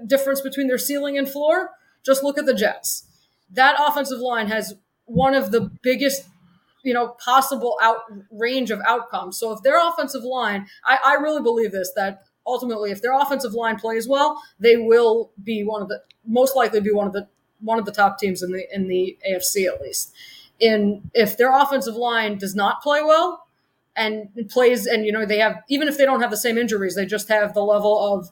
difference 0.08 0.40
between 0.40 0.66
their 0.66 0.78
ceiling 0.78 1.16
and 1.16 1.28
floor, 1.28 1.70
just 2.04 2.22
look 2.22 2.38
at 2.38 2.46
the 2.46 2.54
Jets. 2.54 3.06
That 3.50 3.76
offensive 3.78 4.18
line 4.18 4.48
has 4.48 4.74
one 5.04 5.34
of 5.34 5.50
the 5.50 5.70
biggest, 5.82 6.28
you 6.82 6.94
know, 6.94 7.08
possible 7.08 7.76
out 7.82 7.98
range 8.30 8.70
of 8.70 8.80
outcomes. 8.86 9.38
So 9.38 9.52
if 9.52 9.62
their 9.62 9.76
offensive 9.88 10.22
line, 10.24 10.66
I, 10.84 10.98
I 11.04 11.14
really 11.14 11.42
believe 11.42 11.72
this 11.72 11.92
that 11.96 12.22
ultimately, 12.46 12.90
if 12.90 13.02
their 13.02 13.16
offensive 13.18 13.52
line 13.52 13.76
plays 13.76 14.08
well, 14.08 14.42
they 14.58 14.76
will 14.76 15.30
be 15.42 15.64
one 15.64 15.82
of 15.82 15.88
the 15.88 16.02
most 16.26 16.56
likely 16.56 16.80
be 16.80 16.92
one 16.92 17.06
of 17.06 17.12
the 17.12 17.28
one 17.60 17.78
of 17.78 17.84
the 17.84 17.92
top 17.92 18.18
teams 18.18 18.42
in 18.42 18.52
the 18.52 18.66
in 18.74 18.88
the 18.88 19.16
AFC 19.28 19.66
at 19.66 19.80
least. 19.80 20.12
In 20.58 21.10
if 21.14 21.36
their 21.36 21.56
offensive 21.56 21.94
line 21.94 22.38
does 22.38 22.54
not 22.54 22.82
play 22.82 23.02
well 23.02 23.46
and 23.96 24.28
plays 24.48 24.86
and 24.86 25.04
you 25.04 25.12
know 25.12 25.26
they 25.26 25.38
have 25.38 25.62
even 25.68 25.88
if 25.88 25.98
they 25.98 26.04
don't 26.04 26.20
have 26.20 26.30
the 26.30 26.36
same 26.36 26.58
injuries, 26.58 26.94
they 26.94 27.06
just 27.06 27.28
have 27.28 27.54
the 27.54 27.62
level 27.62 27.98
of 28.14 28.30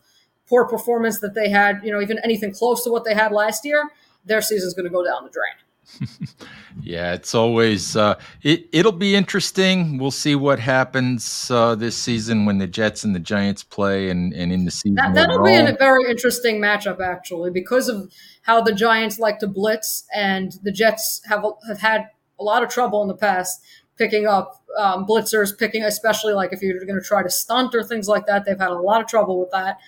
poor 0.51 0.67
performance 0.67 1.21
that 1.21 1.35
they 1.35 1.49
had, 1.49 1.81
you 1.83 1.93
know, 1.93 2.03
even 2.03 2.19
anything 2.25 2.53
close 2.53 2.85
to 2.85 2.91
what 2.91 3.05
they 3.05 3.15
had 3.15 3.33
last 3.33 3.65
year, 3.65 3.89
their 4.27 4.43
season's 4.43 4.75
going 4.75 4.85
to 4.85 4.91
go 4.91 5.05
down 5.05 5.25
the 5.25 5.31
drain. 5.31 5.55
yeah, 6.83 7.15
it's 7.15 7.35
always 7.35 7.97
uh, 7.97 8.19
it. 8.43 8.69
It'll 8.73 8.93
be 8.93 9.17
interesting. 9.17 9.99
We'll 9.99 10.13
see 10.13 10.37
what 10.37 10.61
happens 10.61 11.51
uh, 11.51 11.75
this 11.75 11.97
season 11.97 12.45
when 12.45 12.59
the 12.59 12.69
Jets 12.69 13.03
and 13.03 13.15
the 13.15 13.21
Giants 13.21 13.65
play, 13.65 14.09
and, 14.09 14.33
and 14.33 14.53
in 14.53 14.65
the 14.65 14.71
season. 14.71 14.95
That, 14.95 15.31
will 15.31 15.45
be 15.45 15.55
a 15.55 15.75
very 15.77 16.09
interesting 16.09 16.61
matchup, 16.61 17.01
actually, 17.01 17.51
because 17.51 17.89
of 17.89 18.13
how 18.43 18.61
the 18.61 18.73
Giants 18.73 19.19
like 19.19 19.41
to 19.41 19.49
blitz, 19.49 20.05
and 20.15 20.53
the 20.63 20.71
Jets 20.71 21.23
have 21.29 21.45
have 21.67 21.81
had 21.81 22.07
a 22.39 22.45
lot 22.45 22.63
of 22.63 22.71
trouble 22.71 23.03
in 23.03 23.09
the 23.09 23.17
past 23.17 23.61
picking 24.01 24.27
up 24.27 24.63
um, 24.79 25.07
blitzers, 25.07 25.57
picking 25.57 25.85
especially 25.85 26.33
like 26.33 26.55
if 26.55 26.63
you're 26.63 26.83
going 26.87 26.99
to 26.99 27.07
try 27.07 27.23
to 27.23 27.29
stunt 27.29 27.75
or 27.75 27.85
things 27.85 28.09
like 28.09 28.27
that. 28.27 28.47
They've 28.47 28.59
had 28.59 28.71
a 28.71 28.79
lot 28.79 29.03
of 29.03 29.07
trouble 29.07 29.39
with 29.39 29.51
that. 29.51 29.79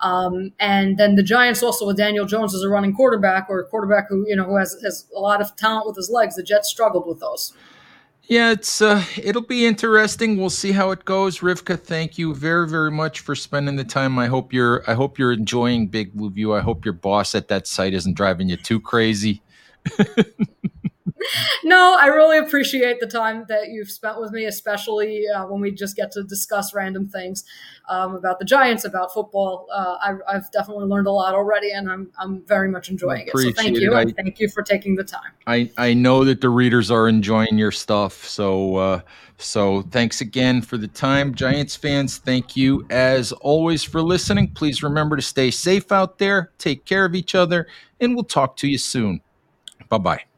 Um, 0.00 0.52
and 0.60 0.96
then 0.96 1.16
the 1.16 1.24
Giants 1.24 1.60
also 1.60 1.84
with 1.86 1.96
Daniel 1.96 2.24
Jones 2.24 2.54
as 2.54 2.62
a 2.62 2.68
running 2.68 2.94
quarterback 2.94 3.46
or 3.50 3.58
a 3.58 3.64
quarterback 3.64 4.08
who 4.08 4.24
you 4.28 4.36
know 4.36 4.44
who 4.44 4.56
has 4.56 4.80
has 4.84 5.06
a 5.14 5.18
lot 5.18 5.40
of 5.40 5.56
talent 5.56 5.86
with 5.86 5.96
his 5.96 6.08
legs. 6.08 6.36
The 6.36 6.44
Jets 6.44 6.70
struggled 6.70 7.06
with 7.06 7.18
those. 7.18 7.52
Yeah, 8.22 8.52
it's 8.52 8.80
uh, 8.80 9.02
it'll 9.20 9.42
be 9.42 9.66
interesting. 9.66 10.36
We'll 10.36 10.50
see 10.50 10.72
how 10.72 10.92
it 10.92 11.04
goes. 11.04 11.40
Rivka, 11.40 11.80
thank 11.80 12.16
you 12.16 12.32
very 12.32 12.68
very 12.68 12.92
much 12.92 13.20
for 13.20 13.34
spending 13.34 13.74
the 13.74 13.84
time. 13.84 14.20
I 14.20 14.26
hope 14.26 14.52
you're 14.52 14.88
I 14.88 14.94
hope 14.94 15.18
you're 15.18 15.32
enjoying 15.32 15.88
Big 15.88 16.12
Blue 16.12 16.30
View. 16.30 16.54
I 16.54 16.60
hope 16.60 16.84
your 16.84 16.94
boss 16.94 17.34
at 17.34 17.48
that 17.48 17.66
site 17.66 17.94
isn't 17.94 18.14
driving 18.14 18.48
you 18.48 18.56
too 18.56 18.80
crazy. 18.80 19.42
no, 21.64 21.96
I 22.00 22.06
really 22.06 22.38
appreciate 22.38 23.00
the 23.00 23.06
time 23.06 23.44
that 23.48 23.68
you've 23.68 23.90
spent 23.90 24.20
with 24.20 24.32
me, 24.32 24.44
especially 24.46 25.24
uh, 25.28 25.46
when 25.46 25.60
we 25.60 25.70
just 25.70 25.96
get 25.96 26.12
to 26.12 26.22
discuss 26.22 26.74
random 26.74 27.08
things 27.08 27.44
um, 27.88 28.14
about 28.14 28.38
the 28.38 28.44
Giants, 28.44 28.84
about 28.84 29.12
football. 29.12 29.66
Uh, 29.72 29.96
I, 30.28 30.32
have 30.32 30.50
definitely 30.52 30.86
learned 30.86 31.06
a 31.06 31.12
lot 31.12 31.34
already, 31.34 31.72
and 31.72 31.90
I'm 31.90 32.10
I'm 32.18 32.42
very 32.46 32.68
much 32.68 32.90
enjoying 32.90 33.26
it. 33.26 33.36
So 33.36 33.52
thank 33.52 33.78
you, 33.78 33.94
and 33.94 34.14
thank 34.16 34.38
you 34.38 34.48
for 34.48 34.62
taking 34.62 34.94
the 34.94 35.04
time. 35.04 35.32
I 35.46 35.70
I 35.76 35.94
know 35.94 36.24
that 36.24 36.40
the 36.40 36.50
readers 36.50 36.90
are 36.90 37.08
enjoying 37.08 37.58
your 37.58 37.72
stuff, 37.72 38.24
so. 38.24 38.76
Uh, 38.76 39.00
so 39.40 39.82
thanks 39.82 40.20
again 40.20 40.62
for 40.62 40.76
the 40.76 40.88
time. 40.88 41.32
Giants 41.32 41.76
fans, 41.76 42.18
thank 42.18 42.56
you 42.56 42.84
as 42.90 43.30
always 43.30 43.84
for 43.84 44.02
listening. 44.02 44.48
Please 44.48 44.82
remember 44.82 45.14
to 45.14 45.22
stay 45.22 45.52
safe 45.52 45.92
out 45.92 46.18
there, 46.18 46.50
take 46.58 46.84
care 46.84 47.04
of 47.04 47.14
each 47.14 47.36
other, 47.36 47.68
and 48.00 48.16
we'll 48.16 48.24
talk 48.24 48.56
to 48.56 48.68
you 48.68 48.78
soon. 48.78 49.20
Bye 49.88 49.98
bye. 49.98 50.37